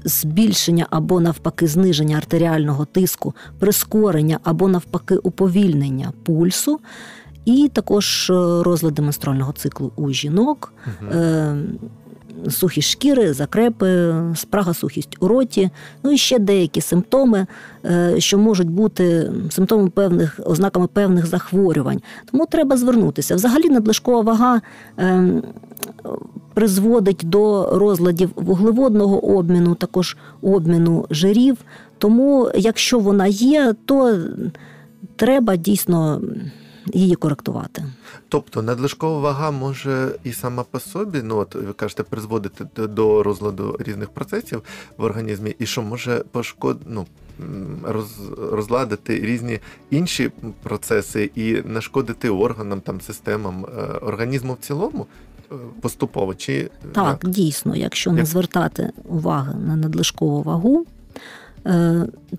збільшення 0.04 0.86
або 0.90 1.20
навпаки 1.20 1.66
зниження 1.66 2.16
артеріального 2.16 2.84
тиску, 2.84 3.34
прискорення 3.58 4.38
або 4.44 4.68
навпаки 4.68 5.16
уповільнення 5.16 6.12
пульсу, 6.24 6.80
і 7.44 7.70
також 7.72 8.30
е, 8.30 8.34
розлади 8.62 9.02
менструального 9.02 9.52
циклу 9.52 9.92
у 9.96 10.10
жінок, 10.10 10.72
е, 11.12 11.56
сухі 12.50 12.82
шкіри, 12.82 13.32
закрепи, 13.32 14.14
спрага, 14.34 14.74
сухість 14.74 15.16
у 15.20 15.28
роті, 15.28 15.70
ну 16.02 16.10
і 16.12 16.16
ще 16.16 16.38
деякі 16.38 16.80
симптоми, 16.80 17.46
е, 17.84 18.14
що 18.18 18.38
можуть 18.38 18.70
бути 18.70 19.32
симптомами 19.50 19.90
певних 19.90 20.40
ознаками 20.44 20.86
певних 20.86 21.26
захворювань. 21.26 22.00
Тому 22.30 22.46
треба 22.46 22.76
звернутися. 22.76 23.34
Взагалі 23.34 23.68
надлишкова 23.68 24.20
вага. 24.20 24.60
е, 24.98 25.42
Призводить 26.54 27.20
до 27.24 27.70
розладів 27.78 28.30
вуглеводного 28.36 29.36
обміну, 29.36 29.74
також 29.74 30.16
обміну 30.42 31.06
жирів. 31.10 31.56
Тому, 31.98 32.50
якщо 32.54 32.98
вона 32.98 33.26
є, 33.26 33.74
то 33.84 34.18
треба 35.16 35.56
дійсно 35.56 36.20
її 36.94 37.14
коректувати. 37.14 37.84
Тобто 38.28 38.62
надлишкова 38.62 39.18
вага 39.20 39.50
може 39.50 40.18
і 40.24 40.32
сама 40.32 40.64
по 40.70 40.80
собі, 40.80 41.20
ну 41.24 41.36
от 41.36 41.54
ви 41.54 41.72
кажете, 41.72 42.02
призводити 42.02 42.64
до- 42.86 43.22
розладу 43.22 43.76
різних 43.80 44.10
процесів 44.10 44.62
в 44.96 45.04
організмі, 45.04 45.54
і 45.58 45.66
що 45.66 45.82
може 45.82 46.24
пошкод... 46.32 46.78
ну, 46.86 47.06
роз... 47.84 48.06
розладити 48.52 49.20
різні 49.20 49.58
інші 49.90 50.30
процеси 50.62 51.30
і 51.34 51.62
нашкодити 51.64 52.30
органам, 52.30 52.80
там, 52.80 53.00
системам 53.00 53.66
е, 53.78 53.82
організму 53.82 54.52
в 54.52 54.64
цілому 54.66 55.06
е, 55.52 55.54
поступово? 55.80 56.34
Чи 56.34 56.70
Так, 56.92 57.18
як? 57.22 57.32
дійсно, 57.32 57.76
якщо 57.76 58.12
не 58.12 58.18
Як? 58.18 58.26
звертати 58.26 58.90
уваги 59.04 59.54
на 59.54 59.76
надлишкову 59.76 60.42
вагу, 60.42 60.86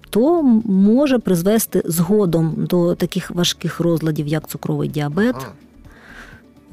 то 0.10 0.44
може 0.66 1.20
призвести 1.20 1.82
згодом 1.86 2.56
до 2.58 2.96
таких 2.96 3.32
важких 3.32 3.80
розладів, 3.80 4.28
як 4.28 4.48
цукровий 4.48 4.90
діабет. 4.90 5.36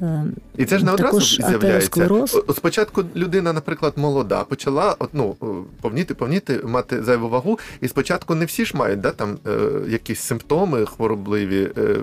Е, 0.01 0.25
І 0.57 0.65
це 0.65 0.79
ж 0.79 0.85
не 0.85 0.91
одразу 0.91 1.11
Також 1.11 1.35
з'являється. 1.35 2.25
Спочатку 2.53 3.03
людина, 3.15 3.53
наприклад, 3.53 3.93
молода, 3.95 4.43
почала 4.43 4.95
ну, 5.13 5.35
е, 5.43 5.45
повніти, 5.81 6.13
повніти, 6.13 6.61
мати 6.63 7.03
зайву 7.03 7.29
вагу, 7.29 7.59
і 7.81 7.87
спочатку 7.87 8.35
не 8.35 8.45
всі 8.45 8.65
ж 8.65 8.77
мають 8.77 9.01
да, 9.01 9.11
там, 9.11 9.37
е, 9.47 9.59
якісь 9.89 10.19
симптоми 10.19 10.85
хворобливі, 10.85 11.71
е, 11.77 11.95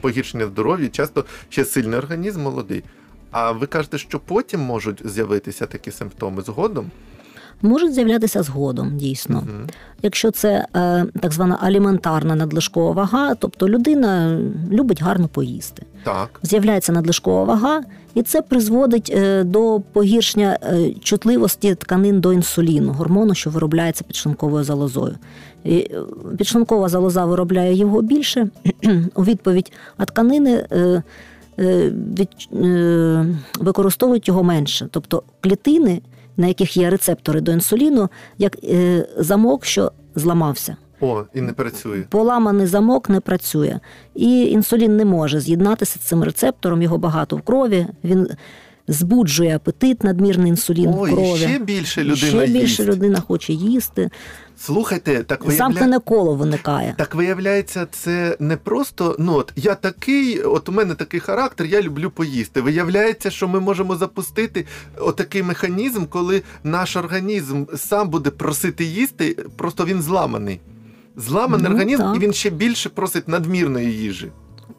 погіршення 0.00 0.46
здоров'я, 0.46 0.88
часто 0.88 1.24
ще 1.48 1.64
сильний 1.64 1.98
організм 1.98 2.42
молодий. 2.42 2.84
А 3.30 3.52
ви 3.52 3.66
кажете, 3.66 3.98
що 3.98 4.18
потім 4.18 4.60
можуть 4.60 5.02
з'явитися 5.04 5.66
такі 5.66 5.90
симптоми 5.90 6.42
згодом? 6.42 6.90
Можуть 7.62 7.94
з'являтися 7.94 8.42
згодом, 8.42 8.96
дійсно. 8.96 9.36
Мгм. 9.36 9.66
Якщо 10.02 10.30
це 10.30 10.66
е, 10.76 11.06
так 11.20 11.32
звана 11.32 11.58
аліментарна 11.60 12.34
надлишкова 12.34 12.92
вага, 12.92 13.34
тобто 13.34 13.68
людина 13.68 14.40
любить 14.70 15.02
гарно 15.02 15.28
поїсти. 15.28 15.82
Так. 16.04 16.40
З'являється 16.42 16.92
надлишкова 16.92 17.44
вага, 17.44 17.80
і 18.14 18.22
це 18.22 18.42
призводить 18.42 19.12
е, 19.14 19.44
до 19.44 19.80
погіршення 19.92 20.58
е, 20.62 20.90
чутливості 21.02 21.74
тканин 21.74 22.20
до 22.20 22.32
інсуліну, 22.32 22.92
гормону, 22.92 23.34
що 23.34 23.50
виробляється 23.50 24.04
підшлунковою 24.04 24.64
залозою. 24.64 25.14
І 25.64 25.76
е, 25.76 26.00
підшлункова 26.38 26.88
залоза 26.88 27.24
виробляє 27.24 27.74
його 27.74 28.02
більше 28.02 28.48
у 29.14 29.24
відповідь, 29.24 29.72
а 29.96 30.04
тканини. 30.04 30.66
е, 30.72 31.02
е, 31.58 31.90
від, 32.18 32.28
е, 32.64 33.26
використовують 33.60 34.28
його 34.28 34.42
менше. 34.42 34.88
Тобто 34.90 35.22
клітини, 35.40 36.00
на 36.36 36.46
яких 36.46 36.76
є 36.76 36.90
рецептори 36.90 37.40
до 37.40 37.52
інсуліну, 37.52 38.08
як 38.38 38.56
е, 38.64 39.06
замок, 39.16 39.64
що 39.64 39.92
зламався. 40.14 40.76
О, 41.00 41.24
і 41.34 41.40
не 41.40 41.52
працює. 41.52 42.04
Поламаний 42.08 42.66
замок 42.66 43.08
не 43.08 43.20
працює, 43.20 43.80
і 44.14 44.50
інсулін 44.50 44.96
не 44.96 45.04
може 45.04 45.40
з'єднатися 45.40 45.98
з 45.98 46.02
цим 46.02 46.22
рецептором. 46.22 46.82
Його 46.82 46.98
багато 46.98 47.36
в 47.36 47.42
крові. 47.42 47.86
Він 48.04 48.28
збуджує 48.88 49.56
апетит, 49.56 50.04
надмірний 50.04 50.48
інсулін 50.48 50.90
в 50.90 51.00
Ой, 51.00 51.10
крові. 51.12 51.36
ще 51.38 51.58
більше 51.58 52.00
людина 52.04 52.16
ще 52.16 52.46
більше 52.46 52.58
їсть. 52.58 52.80
людина 52.80 53.20
хоче 53.20 53.52
їсти. 53.52 54.10
Слухайте, 54.58 55.22
так 55.22 55.40
виявляється. 55.44 55.64
Замкнене 55.80 55.98
коло 55.98 56.34
виникає. 56.34 56.94
Так 56.98 57.14
виявляється, 57.14 57.86
це 57.90 58.36
не 58.40 58.56
просто 58.56 59.16
ну 59.18 59.34
от 59.34 59.52
я 59.56 59.74
такий, 59.74 60.40
от 60.40 60.68
у 60.68 60.72
мене 60.72 60.94
такий 60.94 61.20
характер, 61.20 61.66
я 61.66 61.82
люблю 61.82 62.10
поїсти. 62.10 62.60
Виявляється, 62.60 63.30
що 63.30 63.48
ми 63.48 63.60
можемо 63.60 63.96
запустити 63.96 64.66
отакий 64.98 65.42
механізм, 65.42 66.04
коли 66.06 66.42
наш 66.64 66.96
організм 66.96 67.64
сам 67.76 68.08
буде 68.08 68.30
просити 68.30 68.84
їсти, 68.84 69.36
просто 69.56 69.84
він 69.84 70.02
зламаний. 70.02 70.60
Зламаний 71.16 71.66
Ну, 71.68 71.70
організм, 71.74 72.02
так. 72.02 72.16
і 72.16 72.18
він 72.18 72.32
ще 72.32 72.50
більше 72.50 72.88
просить 72.88 73.28
надмірної 73.28 73.92
їжі. 73.92 74.28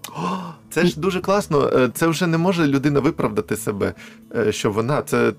О, 0.09 0.37
це 0.69 0.85
ж 0.85 0.99
дуже 0.99 1.19
класно. 1.21 1.69
Е, 1.73 1.89
Це 1.93 2.07
вже 2.07 2.27
не 2.27 2.37
може 2.37 2.67
людина 2.67 2.99
виправдати 2.99 3.55
себе, 3.55 3.93
е, 4.35 4.51
що 4.51 4.71
вона 4.71 5.01
це, 5.01 5.33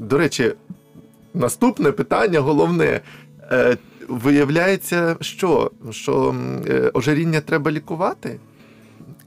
до 0.00 0.18
речі, 0.18 0.52
наступне 1.34 1.92
питання 1.92 2.40
головне. 2.40 3.00
Е, 3.52 3.76
Виявляється, 4.08 5.16
що? 5.20 5.70
Що 5.90 6.34
ожиріння 6.94 7.40
треба 7.40 7.70
лікувати? 7.70 8.38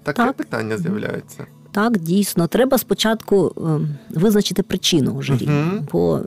Таке 0.03 0.23
Так. 0.25 0.35
питання 0.35 0.77
з'являється. 0.77 1.45
Так, 1.71 1.97
дійсно, 1.97 2.47
треба 2.47 2.77
спочатку 2.77 3.53
е, 3.57 4.19
визначити 4.19 4.63
причину 4.63 5.15
ожиріння, 5.17 5.65
Мгм. 5.65 5.87
бо 5.91 6.19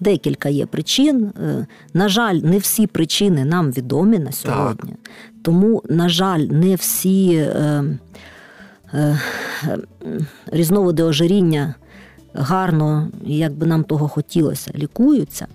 декілька 0.00 0.48
є 0.48 0.66
причин. 0.66 1.24
Е, 1.42 1.66
На 1.94 2.08
жаль, 2.08 2.34
не 2.34 2.58
всі 2.58 2.86
причини 2.86 3.44
нам 3.44 3.70
відомі 3.72 4.18
на 4.18 4.32
сьогодні. 4.32 4.92
Тому, 5.42 5.82
на 5.88 6.08
жаль, 6.08 6.40
не 6.40 6.74
всі. 6.74 7.34
е, 7.34 7.84
е, 8.94 9.18
різновиди 10.52 11.02
ожиріння 11.02 11.74
гарно, 12.34 13.08
як 13.24 13.52
би 13.52 13.66
нам 13.66 13.84
того 13.84 14.08
хотілося, 14.08 14.70
лікуються, 14.74 15.46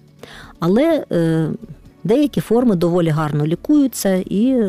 але 0.60 1.06
е, 1.12 1.50
деякі 2.04 2.42
форми 2.42 2.76
доволі 2.76 3.10
гарно 3.10 3.46
лікуються 3.48 4.16
і. 4.16 4.64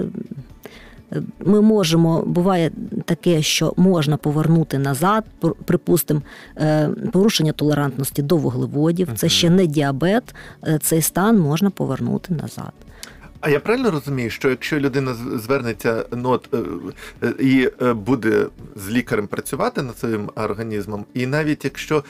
Ми 1.44 1.60
можемо, 1.60 2.22
буває 2.26 2.70
таке, 3.04 3.42
що 3.42 3.72
можна 3.76 4.16
повернути 4.16 4.78
назад, 4.78 5.24
пр- 5.40 5.54
припустимо, 5.64 6.22
е, 6.56 6.88
порушення 7.12 7.52
толерантності 7.52 8.22
до 8.22 8.36
вуглеводів. 8.36 9.08
Це 9.16 9.28
ще 9.28 9.50
не 9.50 9.66
діабет, 9.66 10.34
е, 10.66 10.78
цей 10.82 11.02
стан 11.02 11.38
можна 11.38 11.70
повернути 11.70 12.34
назад. 12.34 12.72
А 13.46 13.50
я 13.50 13.60
правильно 13.60 13.90
розумію, 13.90 14.30
що 14.30 14.50
якщо 14.50 14.80
людина 14.80 15.14
звернеться 15.14 16.04
ну, 16.12 16.30
от, 16.30 16.54
і 17.40 17.70
е, 17.82 17.92
буде 17.92 18.46
з 18.76 18.90
лікарем 18.90 19.26
працювати 19.26 19.82
над 19.82 19.98
своїм 19.98 20.30
організмом, 20.34 21.04
і 21.14 21.26
навіть 21.26 21.64
якщо 21.64 22.04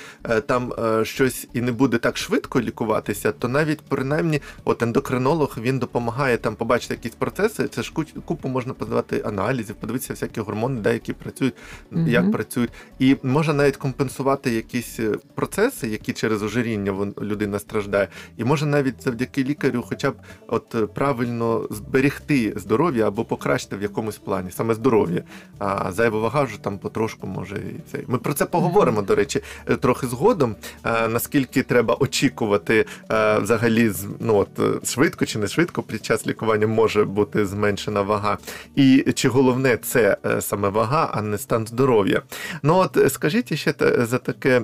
там 0.47 0.73
щось 1.03 1.49
і 1.53 1.61
не 1.61 1.73
буде 1.73 1.99
так 1.99 2.17
швидко 2.17 2.61
лікуватися, 2.61 3.33
то 3.33 3.49
навіть 3.49 3.81
принаймні 3.81 4.41
от 4.65 4.83
ендокринолог 4.83 5.59
він 5.61 5.79
допомагає 5.79 6.37
там 6.37 6.57
побачити 6.57 6.95
якісь 6.95 7.15
процеси. 7.15 7.69
Це 7.69 7.83
ж 7.83 7.93
купу 8.25 8.49
можна 8.49 8.75
подавати 8.75 9.23
аналізів, 9.27 9.75
подивитися 9.75 10.13
всякі 10.13 10.41
гормони, 10.41 10.81
де 10.81 10.93
які 10.93 11.13
працюють, 11.13 11.55
Мгм. 11.91 12.09
як 12.09 12.33
працюють, 12.33 12.71
і 12.99 13.17
можна 13.23 13.55
навіть 13.55 13.77
компенсувати 13.77 14.51
якісь 14.51 15.01
процеси, 15.35 15.89
які 15.89 16.13
через 16.13 16.43
ожиріння 16.43 17.13
людина 17.23 17.59
страждає, 17.59 18.09
і 18.37 18.45
може 18.45 18.67
навіть 18.67 19.03
завдяки 19.03 19.45
лікарю, 19.45 19.85
хоча 19.89 20.11
б 20.11 20.15
от 20.47 20.75
е, 20.75 20.87
правильно 21.25 21.67
зберегти 21.71 22.53
здоров'я 22.57 23.09
або 23.09 23.25
покращити 23.25 23.77
в 23.77 23.83
якомусь 23.83 24.19
плані, 24.19 24.51
саме 24.51 24.75
здоров'я. 24.75 25.23
А 25.59 25.93
зайва 25.93 26.19
вага 26.19 26.43
вже 26.43 26.59
там 26.59 26.79
потрошку 26.79 27.27
може 27.27 27.57
і 27.57 27.91
цей. 27.93 28.05
Ми 28.07 28.19
про 28.19 28.35
це 28.35 28.47
поговоримо, 28.47 29.03
до 29.03 29.15
речі, 29.15 29.41
е, 29.67 29.77
трохи 29.77 30.07
згодом. 30.07 30.57
е, 30.85 31.09
Наскільки 31.09 31.63
треба 31.63 31.97
очікувати 32.01 32.87
е, 33.13 33.39
взагалі 33.39 33.93
ну 34.21 34.37
от 34.37 34.87
швидко 34.87 35.27
чи 35.27 35.39
не 35.39 35.47
швидко 35.47 35.83
під 35.83 36.05
час 36.05 36.27
лікування 36.27 36.67
може 36.67 37.05
бути 37.05 37.47
зменшена 37.47 38.03
вага. 38.03 38.39
І 38.77 39.13
чи 39.15 39.29
головне 39.29 39.77
це 39.77 40.17
саме 40.41 40.69
вага, 40.69 41.11
а 41.15 41.23
не 41.23 41.39
стан 41.39 41.67
здоров'я? 41.67 42.23
Ну 42.63 42.77
от 42.77 43.13
скажіть 43.13 43.55
ще 43.55 43.75
за 43.99 44.19
таке 44.19 44.63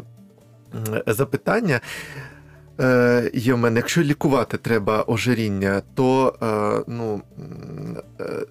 запитання. 1.06 1.80
Е, 2.80 3.30
є 3.34 3.56
мене, 3.56 3.80
якщо 3.80 4.02
лікувати 4.02 4.56
треба 4.56 5.04
ожиріння, 5.06 5.82
то 5.94 6.34
е, 6.42 6.84
ну, 6.88 7.22
е, 8.20 8.46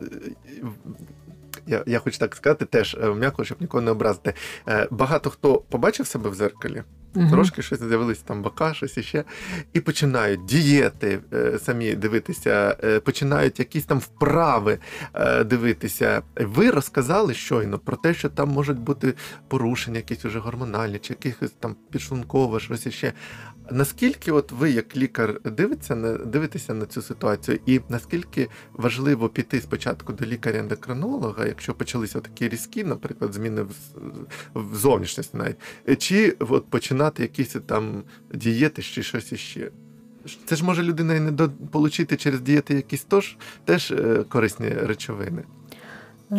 я, 1.68 1.84
я 1.86 2.00
хочу 2.00 2.20
так 2.20 2.36
сказати, 2.36 2.66
теж 2.66 2.98
е, 3.04 3.14
м'яко, 3.14 3.44
щоб 3.44 3.62
нікого 3.62 3.82
не 3.82 3.92
образити. 3.92 4.34
Е, 4.68 4.88
багато 4.92 5.30
хто 5.30 5.58
побачив 5.70 6.08
себе 6.08 6.30
в 6.30 6.34
зеркалі, 6.34 6.84
Мгм. 7.14 7.30
трошки 7.30 7.62
щось 7.62 7.80
з'явилися 7.80 8.22
там 8.26 8.42
бока, 8.42 8.74
щось 8.74 8.98
іще, 8.98 9.24
і 9.74 9.80
починають 9.80 10.46
дієти 10.46 11.20
е, 11.34 11.60
самі 11.60 11.96
дивитися, 11.96 12.78
е, 12.84 13.00
починають 13.00 13.60
якісь 13.60 13.86
там 13.86 14.00
вправи 14.00 14.80
е, 15.14 15.44
дивитися. 15.44 16.22
Ви 16.36 16.72
розказали 16.72 17.34
щойно 17.34 17.80
про 17.80 17.98
те, 17.98 18.14
що 18.14 18.30
там 18.30 18.50
можуть 18.50 18.80
бути 18.80 19.14
порушення, 19.48 19.98
якісь 19.98 20.26
уже 20.26 20.40
гормональні, 20.40 21.00
чи 21.00 21.14
якихось 21.14 21.52
там 21.52 21.76
підшлункове, 21.92 22.60
щось 22.60 22.86
іще. 22.86 23.14
Наскільки 23.72 24.32
от 24.32 24.52
ви, 24.52 24.72
як 24.72 24.98
лікар, 24.98 25.42
дивиться 25.44 25.96
на 25.96 26.18
дивитеся 26.18 26.74
на 26.74 26.86
цю 26.86 27.02
ситуацію, 27.02 27.60
і 27.66 27.82
наскільки 27.90 28.48
важливо 28.74 29.30
піти 29.30 29.62
спочатку 29.62 30.14
до 30.14 30.26
лікаря-ендокринолога, 30.26 31.46
якщо 31.46 31.74
почалися 31.74 32.20
такі 32.20 32.50
різкі, 32.50 32.84
наприклад, 32.84 33.34
зміни 33.34 33.62
в, 33.62 33.76
в 34.56 34.76
зовнішності 34.76 35.38
навіть, 35.38 36.02
чи 36.02 36.36
от 36.40 36.66
починати 37.00 37.24
якісь 37.24 37.56
там 37.66 38.04
дієти 38.34 38.82
чи 38.82 39.04
щось 39.04 39.32
іще? 39.32 39.72
Це 40.46 40.56
ж 40.56 40.66
може 40.66 40.84
людина 40.84 41.16
і 41.16 41.20
не 41.20 41.32
отримати 41.74 42.18
через 42.18 42.42
дієти 42.42 42.74
якісь 42.74 43.06
тож, 43.10 43.38
теж 43.66 43.92
е, 43.92 44.24
корисні 44.30 44.70
речовини. 44.70 45.44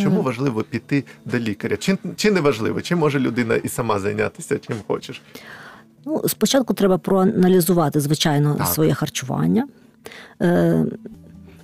Чому 0.02 0.20
Е, 0.20 0.22
важливо 0.22 0.62
піти 0.62 1.04
до 1.24 1.38
лікаря? 1.38 1.76
Чи, 1.76 1.98
чи 2.16 2.30
не 2.30 2.40
важливо? 2.40 2.80
Чи 2.80 2.96
може 2.96 3.18
людина 3.18 3.54
і 3.54 3.68
сама 3.68 3.98
зайнятися 3.98 4.58
чим 4.58 4.76
хочеш? 4.86 5.22
Ну, 6.06 6.22
спочатку 6.28 6.74
треба 6.74 6.98
проаналізувати, 6.98 8.00
звичайно, 8.00 8.54
Так. 8.54 8.66
своє 8.66 8.94
харчування. 8.94 9.68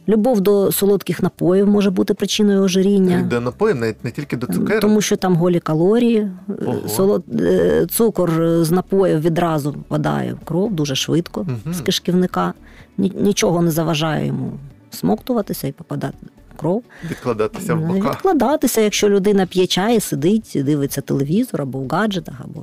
Е, 0.09 0.13
любов 0.13 0.41
до 0.41 0.73
солодких 0.73 1.23
напоїв 1.23 1.67
може 1.69 1.91
бути 1.91 2.15
причиною 2.15 2.63
ожиріння. 2.63 3.23
До 3.23 3.41
напоїв, 3.41 3.77
навіть 3.77 4.05
не 4.05 4.11
тільки 4.11 4.37
до 4.37 4.47
цукерок. 4.47 4.81
Тому 4.81 5.01
що 5.01 5.17
там 5.17 5.37
голі 5.37 5.61
калорії, 5.61 6.31
Ого. 6.67 6.89
солод... 6.89 7.25
е, 7.41 7.87
цукор 7.91 8.33
з 8.65 8.71
напоїв 8.71 9.21
відразу 9.21 9.71
впадає 9.71 10.35
в 10.35 10.45
кров 10.45 10.73
дуже 10.73 10.95
швидко 10.95 11.43
Мгм. 11.43 11.75
з 11.75 11.81
кишківника. 11.81 12.53
Нічого 12.99 13.63
не 13.63 13.71
заважає 13.71 14.27
йому 14.27 14.53
смоктуватися 14.91 15.67
і 15.69 15.73
попадати 15.73 16.17
в 16.55 16.59
кров. 16.61 16.83
відкладатися 17.11 17.75
в 17.75 17.81
Ну, 17.81 17.87
бока. 17.95 18.11
Відкладатися, 18.11 18.81
якщо 18.81 19.09
людина 19.09 19.47
п'є 19.47 19.67
чай, 19.67 20.01
сидить, 20.01 20.53
дивиться 20.65 21.01
телевізор 21.01 21.63
або 21.63 21.79
в 21.79 21.89
гаджетах, 21.89 22.35
або 22.45 22.61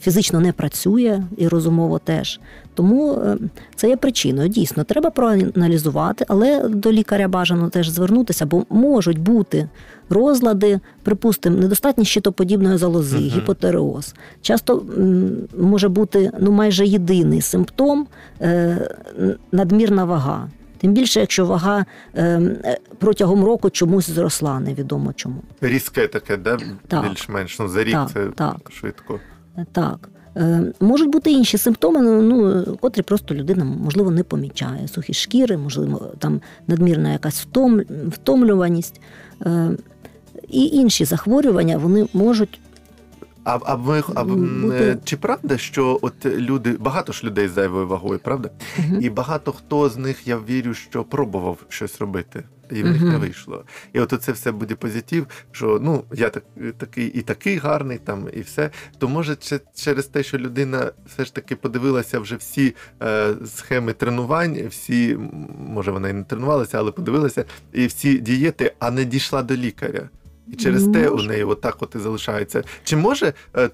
фізично 0.00 0.40
не 0.40 0.52
працює 0.52 1.22
і 1.36 1.48
розумово 1.48 1.98
теж. 1.98 2.40
Тому 2.74 3.12
е, 3.12 3.36
це 3.76 3.88
є 3.88 3.96
причиною. 3.96 4.48
Дійсно, 4.48 4.84
треба 4.84 5.10
проаналізувати, 5.10 6.24
але 6.28 6.68
до 6.68 6.92
лікаря 6.92 7.28
бажано 7.28 7.68
теж 7.68 7.88
звернутися, 7.88 8.46
бо 8.46 8.64
можуть 8.70 9.18
бути 9.18 9.68
розлади, 10.10 10.80
припустимо, 11.02 11.56
недостатність 11.56 12.10
щитоподібної 12.10 12.78
залози, 12.78 13.16
Мгм. 13.16 13.26
гіпотереоз. 13.26 14.14
Часто 14.42 14.82
може 15.58 15.88
бути 15.88 16.30
ну, 16.40 16.52
майже 16.52 16.86
єдиний 16.86 17.40
симптом 17.42 18.06
е, 18.40 18.78
надмірна 19.52 20.04
вага. 20.04 20.48
Тим 20.80 20.92
більше, 20.92 21.20
якщо 21.20 21.46
вага 21.46 21.84
е, 22.16 22.78
протягом 22.98 23.44
року 23.44 23.70
чомусь 23.70 24.10
зросла, 24.10 24.60
невідомо 24.60 25.12
чому. 25.12 25.42
Різке 25.60 26.08
таке, 26.08 26.36
да? 26.36 26.58
Так. 26.88 27.08
більш-менш. 27.08 27.58
Ну, 27.58 27.68
за 27.68 27.84
рік 27.84 27.92
Так, 27.92 28.10
це 28.12 28.26
так. 28.26 28.56
швидко. 28.70 29.20
Так. 29.72 30.08
Е, 30.36 30.72
Можуть 30.80 31.10
бути 31.10 31.30
інші 31.30 31.58
симптоми, 31.58 32.00
ну, 32.02 32.22
ну, 32.22 32.64
котрі 32.80 33.02
просто 33.02 33.34
людина, 33.34 33.64
можливо, 33.64 34.10
не 34.10 34.22
помічає. 34.22 34.88
Сухі 34.88 35.14
шкіри, 35.14 35.56
можливо, 35.56 36.12
там 36.18 36.40
надмірна 36.66 37.12
якась 37.12 37.40
втом, 37.40 37.80
втомлюваність. 38.10 39.00
Е, 39.46 39.70
І 40.48 40.66
інші 40.66 41.04
захворювання 41.04 41.78
вони 41.78 42.06
можуть 42.12 42.60
А, 43.44 43.58
а, 43.64 43.76
ми, 43.76 44.02
а 44.14 44.24
Бути- 44.24 44.76
е, 44.76 44.98
чи 45.04 45.16
правда, 45.16 45.58
що 45.58 45.98
от 46.02 46.26
люди, 46.26 46.76
багато 46.80 47.12
ж 47.12 47.24
людей 47.24 47.48
з 47.48 47.52
зайвою 47.52 47.86
вагою, 47.88 48.18
правда? 48.24 48.50
І 49.00 49.10
багато 49.10 49.52
хто 49.52 49.88
з 49.88 49.96
них, 49.96 50.28
я 50.28 50.38
вірю, 50.38 50.74
що 50.74 51.04
пробував 51.04 51.58
щось 51.68 52.00
робити. 52.00 52.44
І 52.70 52.82
в 52.82 52.86
них 52.86 53.02
не 53.02 53.16
вийшло. 53.18 53.64
І 53.92 54.00
от 54.00 54.14
це 54.22 54.32
все 54.32 54.52
буде 54.52 54.74
позитив, 54.74 55.26
що 55.52 55.78
ну 55.82 56.04
я 56.14 56.28
так, 56.28 56.44
такий 56.78 57.06
і 57.06 57.22
такий 57.22 57.56
гарний, 57.56 57.98
там, 57.98 58.28
і 58.32 58.40
все. 58.40 58.70
То 58.98 59.08
може 59.08 59.36
через 59.74 60.06
те, 60.06 60.22
що 60.22 60.38
людина 60.38 60.92
все 61.06 61.24
ж 61.24 61.34
таки 61.34 61.56
подивилася 61.56 62.18
вже 62.20 62.36
всі 62.36 62.74
е, 63.02 63.34
схеми 63.46 63.92
тренувань, 63.92 64.66
всі, 64.70 65.18
може 65.68 65.90
вона 65.90 66.08
і 66.08 66.12
не 66.12 66.24
тренувалася, 66.24 66.78
але 66.78 66.92
подивилася, 66.92 67.44
і 67.72 67.86
всі 67.86 68.18
дієти, 68.18 68.72
а 68.78 68.90
не 68.90 69.04
дійшла 69.04 69.42
до 69.42 69.56
лікаря. 69.56 70.08
І 70.52 70.56
через 70.56 70.88
те 70.88 71.08
у 71.08 71.22
неї 71.22 71.44
отак 71.44 71.76
от 71.80 71.94
і 71.94 71.98
залишається. 71.98 72.62
Чи 72.84 72.96
може 72.96 73.32
е, 73.56 73.70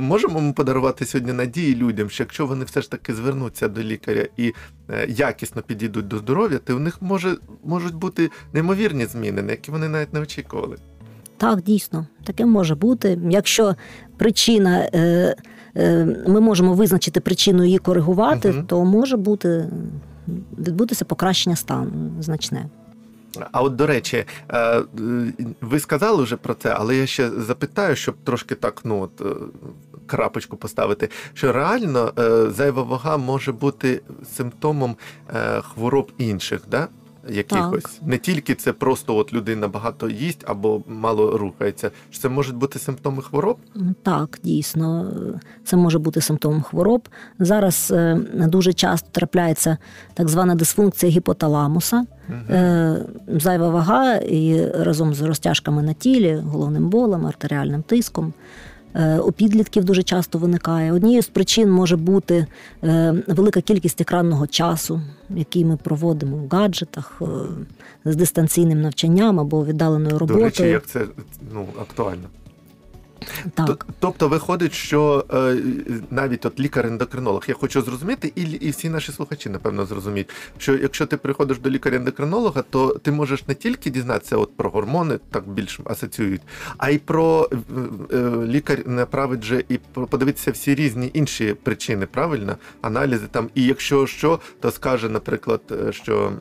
можемо 0.00 0.40
ми 0.40 0.52
подарувати 0.52 1.04
сьогодні 1.04 1.32
надії 1.32 1.76
людям, 1.76 2.10
що 2.10 2.22
якщо 2.22 2.46
вони 2.46 2.64
все 2.64 2.82
ж 2.82 2.90
таки 2.90 3.14
звернуться 3.14 3.68
до 3.68 3.82
лікаря 3.82 4.26
і 4.36 4.52
е, 4.90 5.06
якісно 5.08 5.62
підійдуть 5.62 6.08
до 6.08 6.18
здоров'я, 6.18 6.58
то 6.58 6.76
в 6.76 6.80
них 6.80 7.02
може 7.02 7.36
можуть 7.64 7.94
бути 7.94 8.30
неймовірні 8.52 9.06
зміни, 9.06 9.42
на 9.42 9.50
які 9.50 9.70
вони 9.70 9.88
навіть 9.88 10.12
не 10.12 10.20
очікували. 10.20 10.76
Так, 11.36 11.62
дійсно, 11.62 12.06
таке 12.24 12.46
може 12.46 12.74
бути. 12.74 13.18
Якщо 13.30 13.74
причина, 14.16 14.88
е, 14.94 15.36
ми 16.26 16.40
можемо 16.40 16.74
визначити 16.74 17.20
причину 17.20 17.64
її 17.64 17.78
коригувати, 17.78 18.50
Мгм. 18.50 18.66
то 18.66 18.84
може 18.84 19.16
бути 19.16 19.70
відбутися 20.58 21.04
покращення 21.04 21.56
стану 21.56 22.12
значне. 22.20 22.66
А 23.52 23.62
от 23.62 23.76
до 23.76 23.86
речі, 23.86 24.24
е, 24.50 24.82
ви 25.60 25.80
сказали 25.80 26.22
вже 26.22 26.36
про 26.36 26.54
це, 26.54 26.74
але 26.78 26.96
я 26.96 27.06
ще 27.06 27.30
запитаю, 27.30 27.96
щоб 27.96 28.14
трошки 28.24 28.54
так, 28.54 28.80
ну 28.84 29.00
от 29.00 29.20
е, 29.20 29.24
крапочку 30.06 30.56
поставити, 30.56 31.08
що 31.34 31.52
реально 31.52 32.12
е, 32.18 32.50
зайва 32.50 32.82
вага 32.82 33.16
може 33.16 33.52
бути 33.52 34.02
симптомом 34.36 34.96
хвороб 35.62 36.12
інших, 36.18 36.60
да? 36.70 36.88
Якихось. 37.28 38.00
Не 38.02 38.18
тільки 38.18 38.54
це 38.54 38.72
просто 38.72 39.16
от 39.16 39.32
людина 39.32 39.68
багато 39.68 40.08
їсть 40.08 40.44
або 40.46 40.82
мало 40.88 41.38
рухається. 41.38 41.90
Це 42.20 42.28
можуть 42.28 42.56
бути 42.56 42.78
симптоми 42.78 43.22
хвороб? 43.22 43.58
Так, 44.02 44.38
дійсно, 44.44 45.12
це 45.64 45.76
може 45.76 45.98
бути 45.98 46.20
симптомом 46.20 46.62
хвороб. 46.62 47.08
Зараз 47.38 47.92
е, 47.96 48.20
дуже 48.34 48.72
часто 48.72 49.08
трапляється 49.12 49.76
так 50.14 50.28
звана 50.28 50.54
дисфункція 50.54 51.12
гіпоталамуса, 51.12 52.04
е, 52.50 53.06
зайва 53.28 53.68
вага 53.68 54.14
і 54.14 54.66
разом 54.66 55.14
з 55.14 55.22
розтяжками 55.22 55.82
на 55.82 55.92
тілі, 55.92 56.42
головним 56.44 56.88
болем, 56.88 57.26
артеріальним 57.26 57.82
тиском. 57.82 58.32
Е, 58.94 59.18
У 59.18 59.32
підлітків 59.32 59.84
дуже 59.84 60.02
часто 60.02 60.38
виникає. 60.38 60.92
Однією 60.92 61.22
з 61.22 61.28
причин 61.28 61.70
може 61.70 61.96
бути 61.96 62.46
е, 62.84 63.14
велика 63.26 63.60
кількість 63.60 64.00
екранного 64.00 64.46
часу, 64.46 65.00
який 65.30 65.64
ми 65.64 65.76
проводимо 65.76 66.36
в 66.36 66.48
гаджетах 66.48 67.22
е, 67.22 67.26
з 68.04 68.16
дистанційним 68.16 68.80
навчанням 68.80 69.40
або 69.40 69.64
віддаленою 69.64 70.18
роботою. 70.18 70.38
До 70.38 70.44
речі, 70.44 70.62
як 70.62 70.86
це 70.86 71.06
ну, 71.52 71.66
актуально. 71.80 72.28
Так. 73.54 73.86
Тобто 73.98 74.28
виходить, 74.28 74.72
що 74.72 75.24
е, 75.32 75.56
навіть 76.10 76.46
от 76.46 76.60
лікар-ендокринолог, 76.60 77.44
я 77.48 77.54
хочу 77.54 77.82
зрозуміти, 77.82 78.32
і, 78.34 78.42
і 78.42 78.70
всі 78.70 78.88
наші 78.88 79.12
слухачі, 79.12 79.48
напевно, 79.48 79.86
зрозуміють, 79.86 80.30
що 80.58 80.74
якщо 80.74 81.06
ти 81.06 81.16
приходиш 81.16 81.58
до 81.58 81.70
лікаря-ендокринолога, 81.70 82.62
то 82.70 82.88
ти 82.88 83.12
можеш 83.12 83.48
не 83.48 83.54
тільки 83.54 83.90
дізнатися 83.90 84.36
от 84.36 84.56
про 84.56 84.70
гормони, 84.70 85.18
так 85.30 85.48
більш 85.48 85.80
асоціюють, 85.84 86.42
а 86.78 86.90
й 86.90 86.98
про 86.98 87.48
е, 87.52 87.56
е, 88.16 88.30
лікар 88.46 88.88
направить 88.88 89.44
же 89.44 89.64
і 89.68 89.78
подивитися 89.94 90.50
всі 90.50 90.74
різні 90.74 91.10
інші 91.14 91.54
причини, 91.62 92.06
правильно? 92.06 92.56
Аналізи 92.82 93.26
там. 93.30 93.50
І 93.54 93.64
якщо 93.64 94.06
що, 94.06 94.40
то 94.60 94.70
скаже, 94.70 95.08
наприклад, 95.08 95.60
що. 95.90 96.32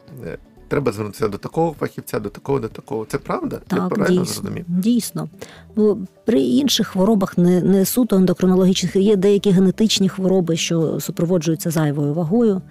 Треба 0.71 0.91
звернутися 0.91 1.27
до 1.27 1.37
такого 1.37 1.75
фахівця, 1.79 2.19
до 2.19 2.29
такого, 2.29 2.59
до 2.59 2.67
такого. 2.67 3.05
Це 3.05 3.17
правда? 3.17 3.55
Я 3.71 3.77
Так, 3.77 3.89
правильно 3.89 4.21
дійсно, 4.21 4.41
зрозумів? 4.41 4.65
дійсно. 4.67 5.29
Ну, 5.75 6.07
при 6.25 6.41
інших 6.41 6.87
хворобах, 6.87 7.37
не, 7.37 7.61
не 7.61 7.85
суто 7.85 8.15
ендокринологічних, 8.15 8.95
є 8.95 9.15
деякі 9.15 9.51
генетичні 9.51 10.09
хвороби, 10.09 10.57
що 10.57 10.99
супроводжуються 10.99 11.71
зайвою 11.71 12.13
вагою. 12.13 12.61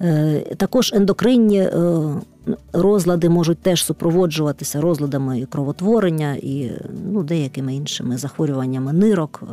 Е, 0.00 0.40
також 0.56 0.92
ендокринні 0.92 1.58
е, 1.58 1.70
розлади 2.72 3.28
можуть 3.28 3.58
теж 3.58 3.84
супроводжуватися 3.84 4.80
розладами 4.80 5.40
і 5.40 5.46
кровотворення, 5.46 6.34
і 6.34 6.70
ну, 7.12 7.22
деякими 7.22 7.74
іншими 7.74 8.16
захворюваннями 8.16 8.92
нирок 8.92 9.42
е, 9.42 9.46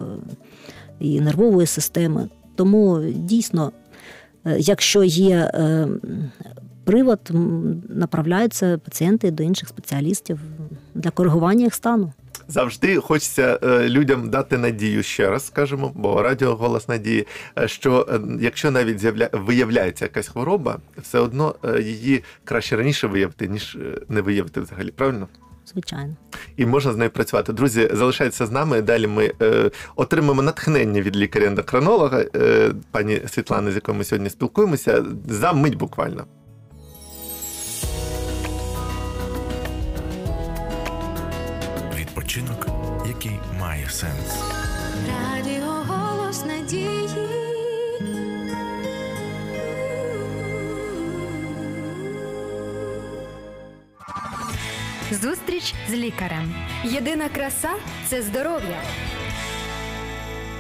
і 1.00 1.22
нервової 1.22 1.68
системи. 1.68 2.30
Тому 2.56 3.02
дійсно, 3.16 3.72
якщо 4.58 5.04
є 5.04 5.52
привод, 6.84 7.32
направляються 7.90 8.78
пацієнти 8.78 9.32
до 9.32 9.44
інших 9.44 9.70
спеціалістів 9.70 10.40
для 10.96 11.10
коригування 11.10 11.64
їх 11.64 11.74
стану. 11.74 12.14
Завжди 12.48 12.96
хочеться 12.96 13.60
е, 13.64 13.90
людям 13.90 14.30
дати 14.30 14.58
надію 14.58 15.04
ще 15.04 15.30
раз, 15.30 15.46
скажемо, 15.46 15.92
бо 15.96 16.22
радіо 16.22 16.56
голос 16.56 16.88
надії, 16.88 17.28
е, 17.60 17.68
що 17.68 18.08
е, 18.10 18.20
якщо 18.40 18.72
навіть 18.72 19.00
з'явля... 19.00 19.30
виявляється 19.34 20.06
якась 20.06 20.28
хвороба, 20.28 20.80
все 20.98 21.20
одно 21.20 21.56
її 21.82 22.24
краще 22.44 22.76
раніше 22.76 23.08
виявити, 23.08 23.48
ніж 23.48 23.78
не 24.10 24.22
виявити 24.22 24.62
взагалі. 24.62 24.92
Правильно? 24.92 25.28
Звичайно. 25.66 26.16
І 26.58 26.66
можна 26.66 26.94
з 26.94 26.98
нею 26.98 27.10
працювати. 27.10 27.54
Друзі, 27.54 27.90
залишайтеся 27.94 28.46
з 28.46 28.52
нами. 28.52 28.82
Далі 28.82 29.08
ми 29.08 29.34
е, 29.42 29.72
отримаємо 29.96 30.42
натхнення 30.42 31.02
від 31.02 31.18
лікаря-ендокринолога, 31.18 32.26
е, 32.36 32.72
пані 32.92 33.22
Світлани, 33.28 33.72
з 33.72 33.76
якою 33.76 33.98
ми 33.98 34.04
сьогодні 34.04 34.30
спілкуємося, 34.30 35.06
за 35.28 35.54
мить 35.54 35.76
буквально. 35.76 36.26
Відпочинок, 42.32 42.68
який 43.08 43.40
має 43.60 43.90
сенс. 43.90 44.44
Радіо 45.08 45.66
голос 45.66 46.46
надії. 46.46 47.10
Зустріч 55.12 55.74
з 55.90 55.94
лікарем. 55.94 56.56
Єдина 56.84 57.30
краса 57.30 57.72
це 58.08 58.22
здоров'я. 58.22 58.82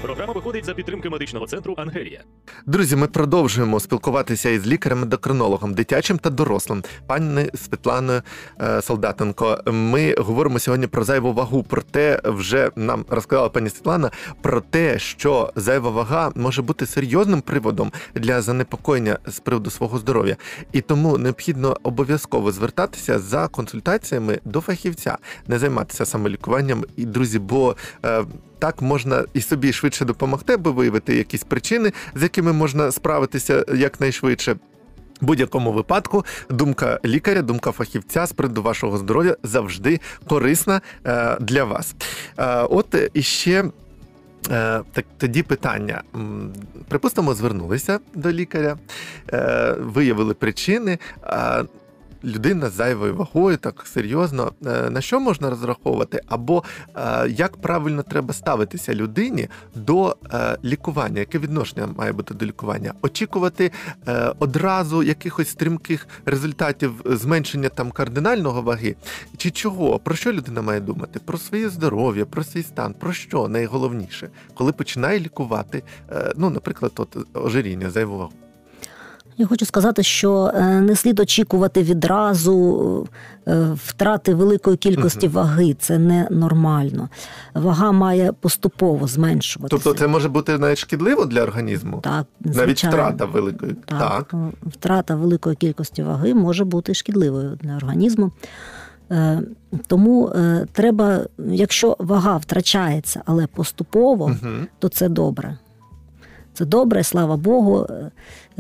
Програма 0.02 0.34
виходить 0.34 0.66
за 0.66 0.74
підтримки 0.74 1.10
медичного 1.10 1.48
центру 1.48 1.74
Ангелія. 1.78 2.24
Друзі, 2.66 2.96
ми 2.96 3.08
продовжуємо 3.08 3.80
спілкуватися 3.80 4.50
із 4.50 4.68
лікарем-ендокринологом, 4.68 5.74
дитячим 5.74 6.18
та 6.18 6.30
дорослим, 6.30 6.84
пані 7.08 7.50
Світланою 7.56 8.22
е, 8.62 8.82
Солдатенко. 8.82 9.60
Ми 9.66 10.16
говоримо 10.18 10.60
сьогодні 10.60 10.88
про 10.88 11.04
зайву 11.04 11.34
вагу. 11.34 11.64
Про 11.64 11.82
те, 11.82 12.22
вже 12.24 12.72
нам 12.76 13.06
розказала 13.10 13.50
пані 13.50 13.70
Світлана 13.70 14.12
про 14.42 14.62
те, 14.62 15.00
що 15.00 15.54
зайва 15.56 15.90
вага 15.90 16.32
може 16.36 16.62
бути 16.62 16.86
серйозним 16.86 17.42
приводом 17.42 17.92
для 18.16 18.42
занепокоєння 18.42 19.18
з 19.28 19.40
приводу 19.40 19.70
свого 19.70 19.98
здоров'я, 19.98 20.38
і 20.72 20.82
тому 20.82 21.18
необхідно 21.18 21.78
обов'язково 21.84 22.52
звертатися 22.52 23.20
за 23.20 23.48
консультаціями 23.48 24.40
до 24.46 24.62
фахівця, 24.62 25.18
не 25.48 25.60
займатися 25.60 26.06
самолікуванням. 26.06 26.86
І 26.98 27.06
друзі, 27.06 27.40
бо 27.40 27.76
е, 28.06 28.24
так 28.62 28.82
можна 28.82 29.26
і 29.34 29.42
собі 29.42 29.74
швидше 29.74 29.91
допомогти, 30.00 30.54
аби 30.54 30.72
виявити 30.72 31.16
якісь 31.16 31.44
причини, 31.44 31.92
з 32.16 32.24
якими 32.24 32.54
можна 32.54 32.92
справитися 32.92 33.66
якнайшвидше. 33.76 34.56
В 35.22 35.26
будь-якому 35.26 35.72
випадку 35.72 36.26
думка 36.50 37.00
лікаря, 37.06 37.42
думка 37.42 37.72
фахівця 37.72 38.26
з 38.26 38.34
приводу 38.34 38.62
вашого 38.62 38.98
здоров'я 38.98 39.38
завжди 39.44 40.00
корисна 40.28 40.82
е, 41.06 41.38
для 41.40 41.64
вас. 41.64 41.96
Е, 42.38 42.62
от 42.62 42.96
іще. 43.14 43.64
Е, 44.52 44.82
Так 44.92 45.06
тоді 45.18 45.44
питання. 45.44 46.02
Припустимо, 46.88 47.34
звернулися 47.34 48.00
до 48.14 48.32
лікаря, 48.32 48.78
виявили 49.80 50.34
причини. 50.34 50.98
Людина 52.24 52.70
з 52.70 52.74
зайвою 52.74 53.16
вагою, 53.16 53.58
так 53.58 53.84
серйозно, 53.88 54.52
Е, 54.66 54.90
на 54.90 55.02
що 55.02 55.20
можна 55.20 55.50
розраховувати? 55.50 56.22
Або 56.28 56.64
е, 56.96 57.30
як 57.30 57.58
правильно 57.58 58.04
треба 58.04 58.34
ставитися 58.34 58.96
людині 58.96 59.48
до 59.76 60.18
е, 60.34 60.58
лікування? 60.64 61.20
Яке 61.20 61.40
відношення 61.40 61.88
має 61.98 62.12
бути 62.12 62.34
до 62.34 62.46
лікування? 62.46 62.94
Очікувати 63.02 63.72
одразу 64.40 65.04
якихось 65.04 65.50
стрімких 65.50 66.08
результатів 66.26 67.02
зменшення 67.06 67.70
там 67.70 67.92
кардинального 67.92 68.62
ваги? 68.62 68.96
Чи 69.38 69.52
чого? 69.52 70.00
Про 70.00 70.16
що 70.16 70.34
людина 70.34 70.62
має 70.62 70.80
думати? 70.80 71.20
Про 71.26 71.38
своє 71.38 71.70
здоров'я, 71.70 72.26
про 72.26 72.44
свій 72.44 72.64
стан, 72.64 72.94
про 72.94 73.14
що 73.14 73.48
найголовніше, 73.48 74.30
коли 74.54 74.72
починає 74.72 75.20
лікувати, 75.20 75.84
ну, 76.36 76.50
наприклад, 76.50 76.92
от 76.96 77.18
ожиріння, 77.34 77.90
зайву 77.90 78.18
вагу. 78.18 78.34
Я 79.42 79.48
хочу 79.48 79.66
сказати, 79.66 80.04
що 80.04 80.52
е, 80.56 80.82
не 80.82 80.96
слід 80.96 81.20
очікувати 81.20 81.84
відразу 81.84 83.08
е, 83.48 83.68
втрати 83.86 84.34
великої 84.36 84.78
кількості 84.78 85.26
Мгм. 85.28 85.36
ваги. 85.36 85.74
Це 85.80 85.98
не 86.00 86.28
нормально. 86.32 87.10
Вага 87.54 87.92
має 87.92 88.32
поступово 88.32 89.08
зменшуватися. 89.08 89.84
Тобто 89.84 90.00
це 90.00 90.08
може 90.08 90.30
бути 90.30 90.58
навіть 90.58 90.78
шкідливо 90.78 91.26
для 91.26 91.44
організму? 91.44 92.00
так, 92.04 92.26
Навіть 92.40 92.84
втрата 92.84 93.26
великої. 93.26 93.74
Так, 93.86 94.00
Так. 94.00 94.30
ну, 94.34 94.52
втрата 94.66 95.16
великої 95.16 95.56
кількості 95.56 96.04
ваги 96.04 96.34
може 96.34 96.66
бути 96.66 96.94
шкідливою 96.94 97.58
для 97.62 97.76
організму. 97.76 98.32
Е, 99.12 99.42
Тому 99.88 100.32
треба, 100.72 101.20
якщо 101.50 101.96
вага 102.00 102.38
втрачається, 102.38 103.22
але 103.26 103.48
поступово, 103.48 104.28
Мгм. 104.28 104.68
то 104.80 104.90
це 104.90 105.10
добре. 105.10 105.58
Це 106.54 106.66
добре, 106.66 107.04
слава 107.04 107.38
Богу. 107.38 107.88
Е, 107.90 108.12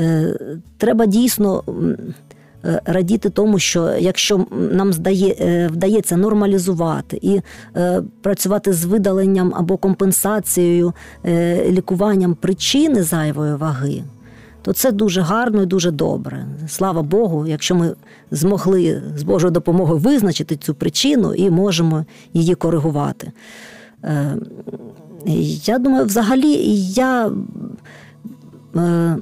е, 0.03 0.35
Треба 0.77 1.05
дійсно 1.05 1.63
е, 2.65 2.81
радіти 2.85 3.29
тому, 3.29 3.59
що 3.59 3.89
якщо 3.99 4.45
нам 4.51 4.93
здає, 4.93 5.69
вдається 5.73 6.17
нормалізувати 6.17 7.19
і 7.21 7.41
працювати 8.21 8.73
з 8.73 8.85
видаленням 8.85 9.53
або 9.55 9.77
компенсацією, 9.77 10.93
лікуванням 11.69 12.35
причини 12.35 13.03
зайвої 13.03 13.55
ваги, 13.55 14.03
то 14.61 14.73
це 14.73 14.91
дуже 14.91 15.21
гарно 15.21 15.61
і 15.61 15.65
дуже 15.65 15.91
добре. 15.91 16.45
Слава 16.67 17.01
Богу, 17.01 17.47
якщо 17.47 17.75
ми 17.75 17.95
змогли 18.31 19.03
з 19.17 19.23
Божою 19.23 19.51
допомогою 19.51 19.99
визначити 19.99 20.55
цю 20.55 20.73
причину 20.73 21.33
і 21.33 21.49
можемо 21.49 22.05
її 22.33 22.55
коригувати. 22.55 23.31
Я 25.65 25.79
думаю, 25.79 26.05
взагалі 26.05 26.51
я 26.93 27.31
е, 28.75 29.17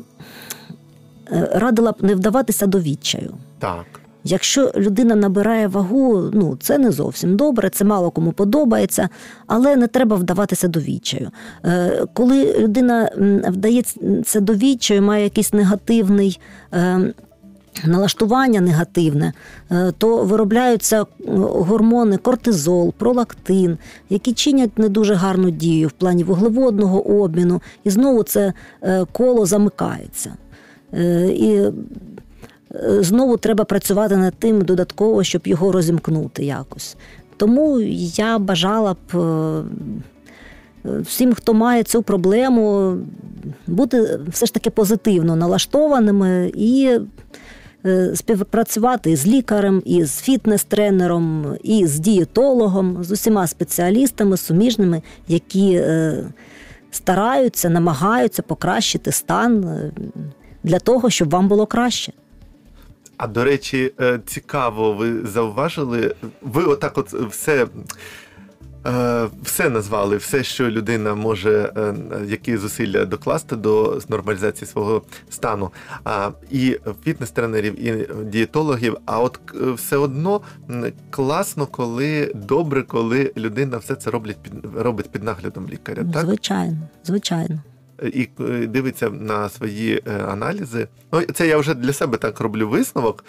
радила 1.32 1.92
б 1.92 1.96
не 2.00 2.16
вдаватися 2.16 2.68
до 2.68 2.80
відчаю. 2.80 3.34
Так. 3.60 3.86
Якщо 4.24 4.72
людина 4.76 5.16
набирає 5.16 5.68
вагу, 5.68 6.30
ну 6.34 6.58
це 6.62 6.78
не 6.78 6.92
зовсім 6.92 7.36
добре, 7.36 7.70
це 7.70 7.86
мало 7.86 8.12
кому 8.12 8.32
подобається, 8.32 9.10
але 9.48 9.76
не 9.76 9.88
треба 9.88 10.16
вдаватися 10.16 10.68
до 10.68 10.80
відчаю. 10.80 11.30
Е, 11.66 12.06
Коли 12.14 12.60
людина 12.60 13.10
вдається 13.48 14.40
до 14.40 14.54
відчаю, 14.54 15.02
має 15.02 15.24
якийсь 15.24 15.54
негативний. 15.54 16.40
е, 16.74 17.14
налаштування 17.86 18.62
негативне, 18.62 19.34
е, 19.72 19.94
то 19.98 20.24
виробляються 20.24 21.02
е, 21.02 21.06
гормони 21.38 22.18
кортизол, 22.18 22.94
пролактин, 22.94 23.78
які 24.10 24.34
чинять 24.34 24.80
не 24.80 24.90
дуже 24.90 25.14
гарну 25.14 25.52
дію 25.52 25.88
в 25.88 25.92
плані 25.92 26.24
вуглеводного 26.24 27.22
обміну, 27.22 27.62
і 27.84 27.90
знову 27.90 28.24
це 28.24 28.54
е, 28.82 29.06
коло 29.12 29.46
замикається. 29.46 30.34
І 31.28 31.62
знову 33.00 33.38
треба 33.38 33.66
працювати 33.66 34.18
над 34.18 34.34
тим 34.34 34.62
додатково, 34.62 35.24
щоб 35.24 35.48
його 35.48 35.72
розімкнути 35.72 36.46
якось. 36.46 36.98
Тому 37.38 37.80
я 38.16 38.40
бажала 38.40 38.94
б 38.94 39.18
всім, 40.84 41.34
хто 41.34 41.54
має 41.54 41.84
цю 41.84 42.04
проблему, 42.04 42.98
бути 43.68 44.20
все 44.28 44.46
ж 44.46 44.54
таки 44.54 44.70
позитивно 44.70 45.36
налаштованими 45.36 46.52
і 46.56 47.00
співпрацювати 48.16 49.16
з 49.16 49.28
лікарем, 49.28 49.82
і 49.86 50.06
з 50.06 50.22
фітнес-тренером, 50.22 51.56
і 51.64 51.88
з 51.88 52.00
дієтологом, 52.00 53.04
з 53.04 53.12
усіма 53.12 53.48
спеціалістами 53.48 54.38
суміжними, 54.38 55.02
які 55.28 55.74
е, 55.74 56.24
стараються, 56.92 57.70
намагаються 57.70 58.42
покращити 58.42 59.12
стан 59.12 59.64
е, 59.64 59.92
для 60.64 60.80
того, 60.80 61.10
щоб 61.10 61.30
вам 61.30 61.48
було 61.48 61.66
краще. 61.66 62.14
А 63.18 63.28
до 63.28 63.44
речі, 63.44 63.92
е, 64.02 64.20
цікаво, 64.26 64.94
ви 64.94 65.28
зауважили, 65.28 66.16
ви 66.42 66.64
отак 66.64 66.98
от 66.98 67.14
все. 67.14 67.68
Е, 68.88 69.28
Все 69.44 69.70
назвали, 69.70 70.18
все, 70.18 70.44
що 70.44 70.70
людина 70.70 71.16
може, 71.16 71.74
е, 71.78 71.94
які 72.28 72.58
зусилля 72.58 73.06
докласти 73.06 73.56
до 73.56 74.00
нормалізації 74.10 74.68
свого 74.68 75.02
стану, 75.30 75.72
а 76.04 76.30
і 76.52 76.78
фітнес-тренерів, 77.06 77.74
і 77.76 78.08
дієтологів. 78.26 78.98
А 79.06 79.20
от 79.20 79.40
е, 79.62 79.72
все 79.72 79.98
одно 79.98 80.42
класно, 81.10 81.66
коли 81.66 82.32
добре, 82.36 82.84
коли 82.84 83.32
людина 83.38 83.78
все 83.78 83.96
це 83.96 84.12
робить 84.12 84.38
під 84.42 84.54
робить 84.76 85.10
під 85.12 85.24
наглядом 85.24 85.68
лікаря. 85.70 86.04
Так 86.14 86.26
Звичайно, 86.26 86.78
звичайно. 87.06 87.60
і 88.04 88.30
е, 88.40 88.68
дивиться 88.68 89.10
на 89.10 89.50
свої 89.50 90.02
е, 90.08 90.24
аналізи. 90.24 90.88
Ну, 91.14 91.22
це 91.22 91.48
я 91.48 91.58
вже 91.58 91.74
для 91.74 91.94
себе 91.94 92.18
так 92.18 92.40
роблю 92.40 92.70
висновок. 92.70 93.26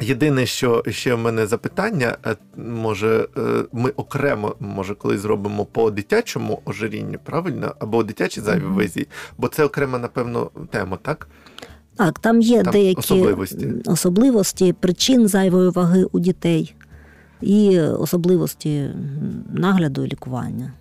Єдине, 0.00 0.46
що 0.46 0.82
ще 0.88 1.14
в 1.14 1.18
мене 1.18 1.46
запитання, 1.46 2.16
е, 2.26 2.36
може, 2.56 3.28
е, 3.36 3.40
ми 3.72 3.90
окремо, 3.90 4.54
може, 4.60 4.94
колись 4.94 5.20
зробимо 5.20 5.64
по 5.64 5.90
дитячому 5.90 6.62
ожирінню, 6.64 7.18
правильно? 7.24 7.74
Або 7.78 8.02
дитячій 8.02 8.40
зайвій 8.40 8.64
Мгм. 8.64 8.74
вазі, 8.76 9.06
бо 9.38 9.48
це 9.48 9.64
окрема, 9.64 9.98
напевно, 9.98 10.50
тема, 10.70 10.98
так? 11.02 11.28
Так, 11.96 12.18
там 12.18 12.40
є 12.40 12.62
Там 12.62 12.72
деякі 12.72 12.98
особливості. 12.98 13.68
особливості 13.86 14.72
причин 14.72 15.28
зайвої 15.28 15.70
ваги 15.70 16.04
у 16.12 16.20
дітей 16.20 16.74
і 17.40 17.80
особливості 17.80 18.90
нагляду 19.54 20.04
і 20.04 20.08
лікування. 20.08 20.72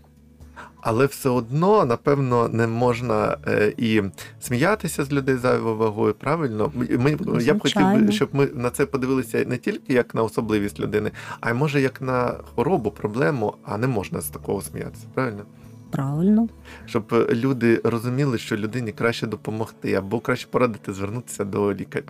Але 0.88 1.06
все 1.06 1.30
одно, 1.30 1.86
напевно, 1.86 2.48
не 2.48 2.68
можна 2.68 3.38
е, 3.48 3.74
і 3.78 4.02
сміятися 4.40 5.04
з 5.04 5.12
людей 5.12 5.36
зайвою 5.36 5.76
вагою, 5.76 6.14
правильно? 6.14 6.72
Ми, 6.76 6.88
Звичайно. 6.88 7.42
я 7.42 7.54
б 7.54 7.62
хотів 7.62 8.06
би, 8.06 8.12
щоб 8.12 8.30
ми 8.34 8.46
на 8.54 8.70
це 8.70 8.86
подивилися 8.86 9.46
не 9.48 9.58
тільки 9.58 9.94
як 9.94 10.16
на 10.16 10.24
особливість 10.24 10.80
людини, 10.80 11.12
а 11.42 11.50
й 11.50 11.54
може 11.54 11.82
як 11.82 12.02
на 12.02 12.34
хворобу, 12.54 12.92
проблему, 12.92 13.54
а 13.64 13.78
не 13.78 13.88
можна 13.88 14.22
з 14.22 14.26
такого 14.26 14.62
сміятися, 14.62 15.06
правильно? 15.14 15.44
Правильно. 15.96 16.48
Щоб 16.86 17.14
е, 17.14 17.36
люди 17.36 17.82
розуміли, 17.84 18.38
що 18.38 18.58
людині 18.58 18.92
краще 18.92 19.28
допомогти, 19.28 19.94
або 19.94 20.20
краще 20.20 20.48
порадити 20.48 20.94
звернутися 20.94 21.44
до 21.44 21.74
лікаря. 21.74 22.06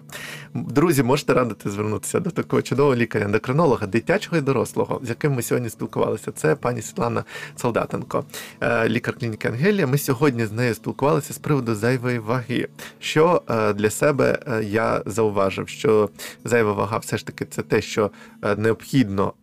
Друзі, 0.53 1.03
можете 1.03 1.33
радити 1.33 1.69
звернутися 1.69 2.19
до 2.19 2.29
такого 2.29 2.61
чудового 2.61 2.95
лікаря, 2.95 3.25
ендокринолога, 3.25 3.87
дитячого 3.87 4.37
і 4.37 4.41
дорослого, 4.41 4.99
з 5.03 5.09
яким 5.09 5.33
ми 5.33 5.41
сьогодні 5.41 5.69
спілкувалися. 5.69 6.31
Це 6.31 6.55
пані 6.55 6.81
Світлана 6.81 7.23
Солдатенко, 7.55 8.25
е, 8.61 8.89
лікар 8.89 9.15
клініки 9.15 9.47
Ангелія. 9.47 9.87
Ми 9.87 9.97
сьогодні 9.97 10.45
з 10.45 10.51
нею 10.51 10.73
спілкувалися 10.73 11.33
з 11.33 11.37
приводу 11.37 11.75
зайвої 11.75 12.19
ваги. 12.19 12.67
Що 12.99 13.41
е, 13.49 13.73
для 13.73 13.89
себе 13.89 14.39
я 14.63 15.01
зауважив, 15.05 15.69
що 15.69 16.09
зайва 16.43 16.73
вага 16.73 16.97
все 16.97 17.17
ж 17.17 17.25
таки 17.25 17.45
це 17.45 17.61
те, 17.61 17.81
що 17.81 18.11
необхідно 18.57 19.33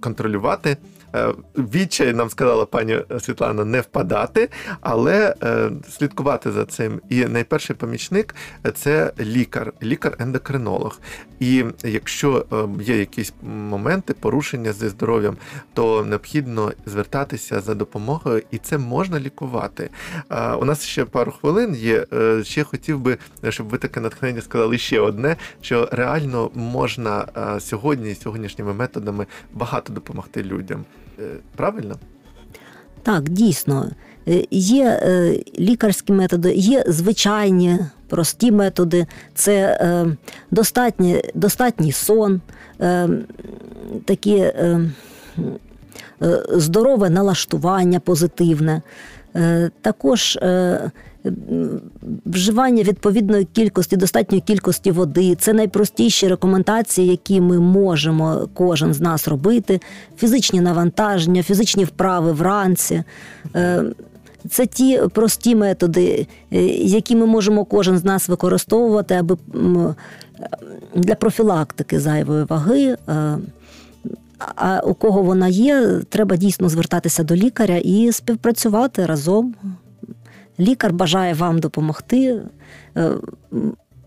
контролювати. 0.00 0.76
Е, 1.14 1.34
Відчай 1.56 2.12
нам 2.12 2.30
сказала 2.30 2.66
пані 2.66 2.98
Світлана 3.20 3.64
не 3.64 3.80
впадати, 3.80 4.48
але 4.80 5.34
е, 5.42 5.70
слідкувати 5.90 6.52
за 6.52 6.64
цим. 6.64 7.00
І 7.08 7.24
найперший 7.24 7.76
помічник 7.76 8.34
це 8.74 9.12
лікар, 9.20 9.72
лікар-ендокринолог. 9.82 11.00
І 11.40 11.64
якщо 11.84 12.46
е, 12.52 12.82
є 12.82 12.98
якісь 12.98 13.32
моменти 13.42 14.14
порушення 14.14 14.72
зі 14.72 14.88
здоров'ям, 14.88 15.36
то 15.74 16.04
необхідно 16.04 16.72
звертатися 16.86 17.60
за 17.60 17.74
допомогою, 17.74 18.42
і 18.50 18.58
це 18.58 18.78
можна 18.78 19.20
лікувати. 19.20 19.90
Е, 20.30 20.52
У 20.52 20.64
нас 20.64 20.84
ще 20.84 21.04
пару 21.04 21.32
хвилин 21.32 21.74
є. 21.74 22.06
Е, 22.12 22.44
Ще 22.44 22.64
хотів 22.64 23.00
би, 23.00 23.18
щоб 23.48 23.68
ви 23.68 23.78
таке 23.78 24.00
натхнення 24.00 24.40
сказали 24.40 24.78
ще 24.78 25.00
одне, 25.00 25.36
що 25.60 25.88
реально 25.92 26.50
можна 26.54 27.26
е, 27.36 27.60
сьогодні, 27.60 28.14
сьогоднішніми 28.14 28.74
методами 28.74 29.26
багато 29.52 29.92
допомогти 29.92 30.42
людям. 30.42 30.84
Е, 31.18 31.22
Правильно? 31.56 31.96
Так, 33.02 33.28
дійсно. 33.28 33.90
Е, 34.28 34.44
Є 34.50 35.00
е, 35.02 35.42
лікарські 35.58 36.12
методи, 36.12 36.54
є 36.54 36.84
звичайні 36.86 37.78
прості 38.08 38.52
методи, 38.52 39.06
це 39.34 39.78
е, 39.80 40.16
достатній, 40.50 41.92
сон, 41.92 42.40
такі 44.04 44.52
здорове 46.50 47.10
налаштування 47.10 48.00
позитивне. 48.00 48.82
Е, 49.36 49.70
Також 49.80 50.36
е, 50.36 50.90
вживання 52.26 52.82
відповідної 52.82 53.44
кількості, 53.44 53.96
достатньої 53.96 54.40
кількості 54.40 54.90
води 54.90 55.34
це 55.34 55.52
найпростіші 55.52 56.28
рекомендації, 56.28 57.08
які 57.08 57.40
ми 57.40 57.58
можемо 57.60 58.48
кожен 58.54 58.94
з 58.94 59.00
нас 59.00 59.28
робити. 59.28 59.80
Фізичні 60.16 60.60
навантаження, 60.60 61.42
фізичні 61.42 61.84
вправи 61.84 62.32
вранці. 62.32 63.02
Е, 63.54 63.82
Це 64.50 64.66
ті 64.66 65.00
прості 65.12 65.54
методи, 65.54 66.26
які 66.80 67.16
ми 67.16 67.26
можемо 67.26 67.64
кожен 67.64 67.98
з 67.98 68.04
нас 68.04 68.28
використовувати, 68.28 69.14
аби 69.14 69.36
для 70.94 71.14
профілактики 71.14 72.00
зайвої 72.00 72.44
ваги. 72.44 72.96
А 74.38 74.80
у 74.80 74.94
кого 74.94 75.22
вона 75.22 75.48
є, 75.48 76.00
треба 76.08 76.36
дійсно 76.36 76.68
звертатися 76.68 77.22
до 77.22 77.36
лікаря 77.36 77.76
і 77.76 78.12
співпрацювати 78.12 79.06
разом. 79.06 79.54
Лікар 80.60 80.92
бажає 80.92 81.34
вам 81.34 81.58
допомогти. 81.58 82.42
Е, 82.96 83.10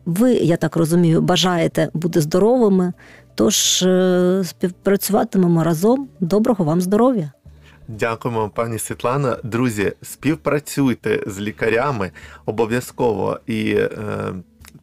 Ви, 0.06 0.34
я 0.34 0.58
так 0.58 0.76
розумію, 0.76 1.22
бажаєте 1.22 1.90
бути 1.94 2.22
здоровими, 2.22 2.94
тож 3.36 3.84
е, 3.84 4.44
співпрацюватимемо 4.46 5.64
разом. 5.64 6.08
Доброго 6.20 6.66
вам 6.66 6.82
здоров'я! 6.82 7.32
Дякуємо, 7.88 8.52
пані 8.56 8.80
Світлана. 8.80 9.38
Друзі, 9.44 9.94
співпрацюйте 10.02 11.24
з 11.28 11.40
лікарями 11.40 12.12
обов'язково 12.46 13.40
і. 13.48 13.72
Е, 13.72 13.90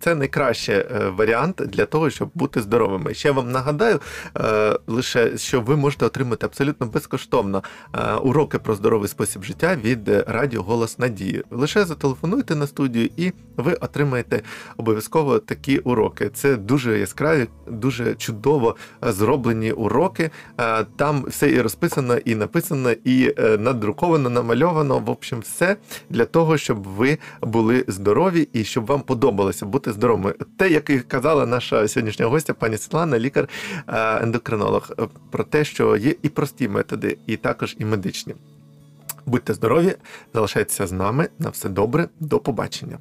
це 0.01 0.15
найкращий 0.15 0.75
е, 0.75 1.13
варіант 1.17 1.63
для 1.67 1.87
того, 1.87 2.11
щоб 2.11 2.31
бути 2.35 2.63
здоровими. 2.63 3.15
Ще 3.15 3.31
вам 3.31 3.53
нагадаю 3.53 4.01
е, 4.37 4.79
лише, 4.87 5.39
що 5.39 5.61
ви 5.61 5.77
можете 5.77 6.07
отримати 6.07 6.47
абсолютно 6.47 6.87
безкоштовно 6.87 7.63
е, 7.95 8.15
уроки 8.15 8.59
про 8.59 8.75
здоровий 8.75 9.09
спосіб 9.09 9.45
життя 9.45 9.77
від 9.85 10.09
радіо 10.09 10.63
Голос 10.63 10.99
Надії. 10.99 11.43
Лише 11.51 11.85
зателефонуйте 11.85 12.57
на 12.57 12.67
студію, 12.67 13.11
і 13.17 13.33
ви 13.57 13.75
отримаєте 13.75 14.43
обов'язково 14.77 15.39
такі 15.39 15.79
уроки. 15.79 16.31
Це 16.35 16.57
дуже 16.57 16.99
яскраві, 16.99 17.47
дуже 17.67 18.15
чудово 18.15 18.77
зроблені 19.03 19.73
уроки. 19.73 20.31
Там 20.97 21.25
все 21.29 21.51
і 21.51 21.61
розписано, 21.61 22.17
і 22.17 22.35
написано, 22.35 22.91
і 23.05 23.35
надруковано, 23.59 24.31
намальовано. 24.31 24.99
В 24.99 25.11
общем, 25.11 25.41
все 25.41 25.77
для 26.11 26.25
того, 26.25 26.59
щоб 26.59 26.83
ви 26.83 27.19
були 27.43 27.85
здорові 27.89 28.49
і 28.53 28.65
щоб 28.65 28.87
вам 28.87 29.01
подобалося 29.01 29.67
бути 29.67 29.88
здоровими. 29.93 30.35
Те, 30.59 30.71
як 30.71 30.91
і 30.91 31.01
казала 31.01 31.47
наша 31.47 31.89
сьогоднішня 31.89 32.27
гостя, 32.27 32.55
пані 32.55 32.79
Світлана, 32.79 33.19
лікар-ендокринолог, 33.19 34.91
е, 34.99 35.09
про 35.31 35.45
те, 35.45 35.65
що 35.65 35.97
є 35.97 36.15
і 36.23 36.29
прості 36.29 36.69
методи, 36.69 37.19
і 37.27 37.37
також 37.37 37.77
і 37.79 37.85
медичні. 37.85 38.35
Будьте 39.27 39.55
здорові, 39.55 39.95
залишайтеся 40.35 40.87
з 40.87 40.93
нами. 40.93 41.29
На 41.39 41.51
все 41.51 41.69
добре, 41.69 42.09
до 42.21 42.39
побачення. 42.39 42.99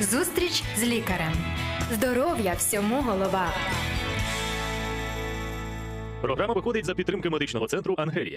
Зустріч 0.00 0.62
з 0.78 0.82
лікарем. 0.82 1.32
Здоров'я 1.92 2.54
всьому 2.54 3.02
голова. 3.02 3.46
Програма 6.20 6.54
виходить 6.54 6.86
за 6.86 6.94
підтримки 6.94 7.30
медичного 7.30 7.66
центру 7.66 7.94
Ангелія. 7.98 8.34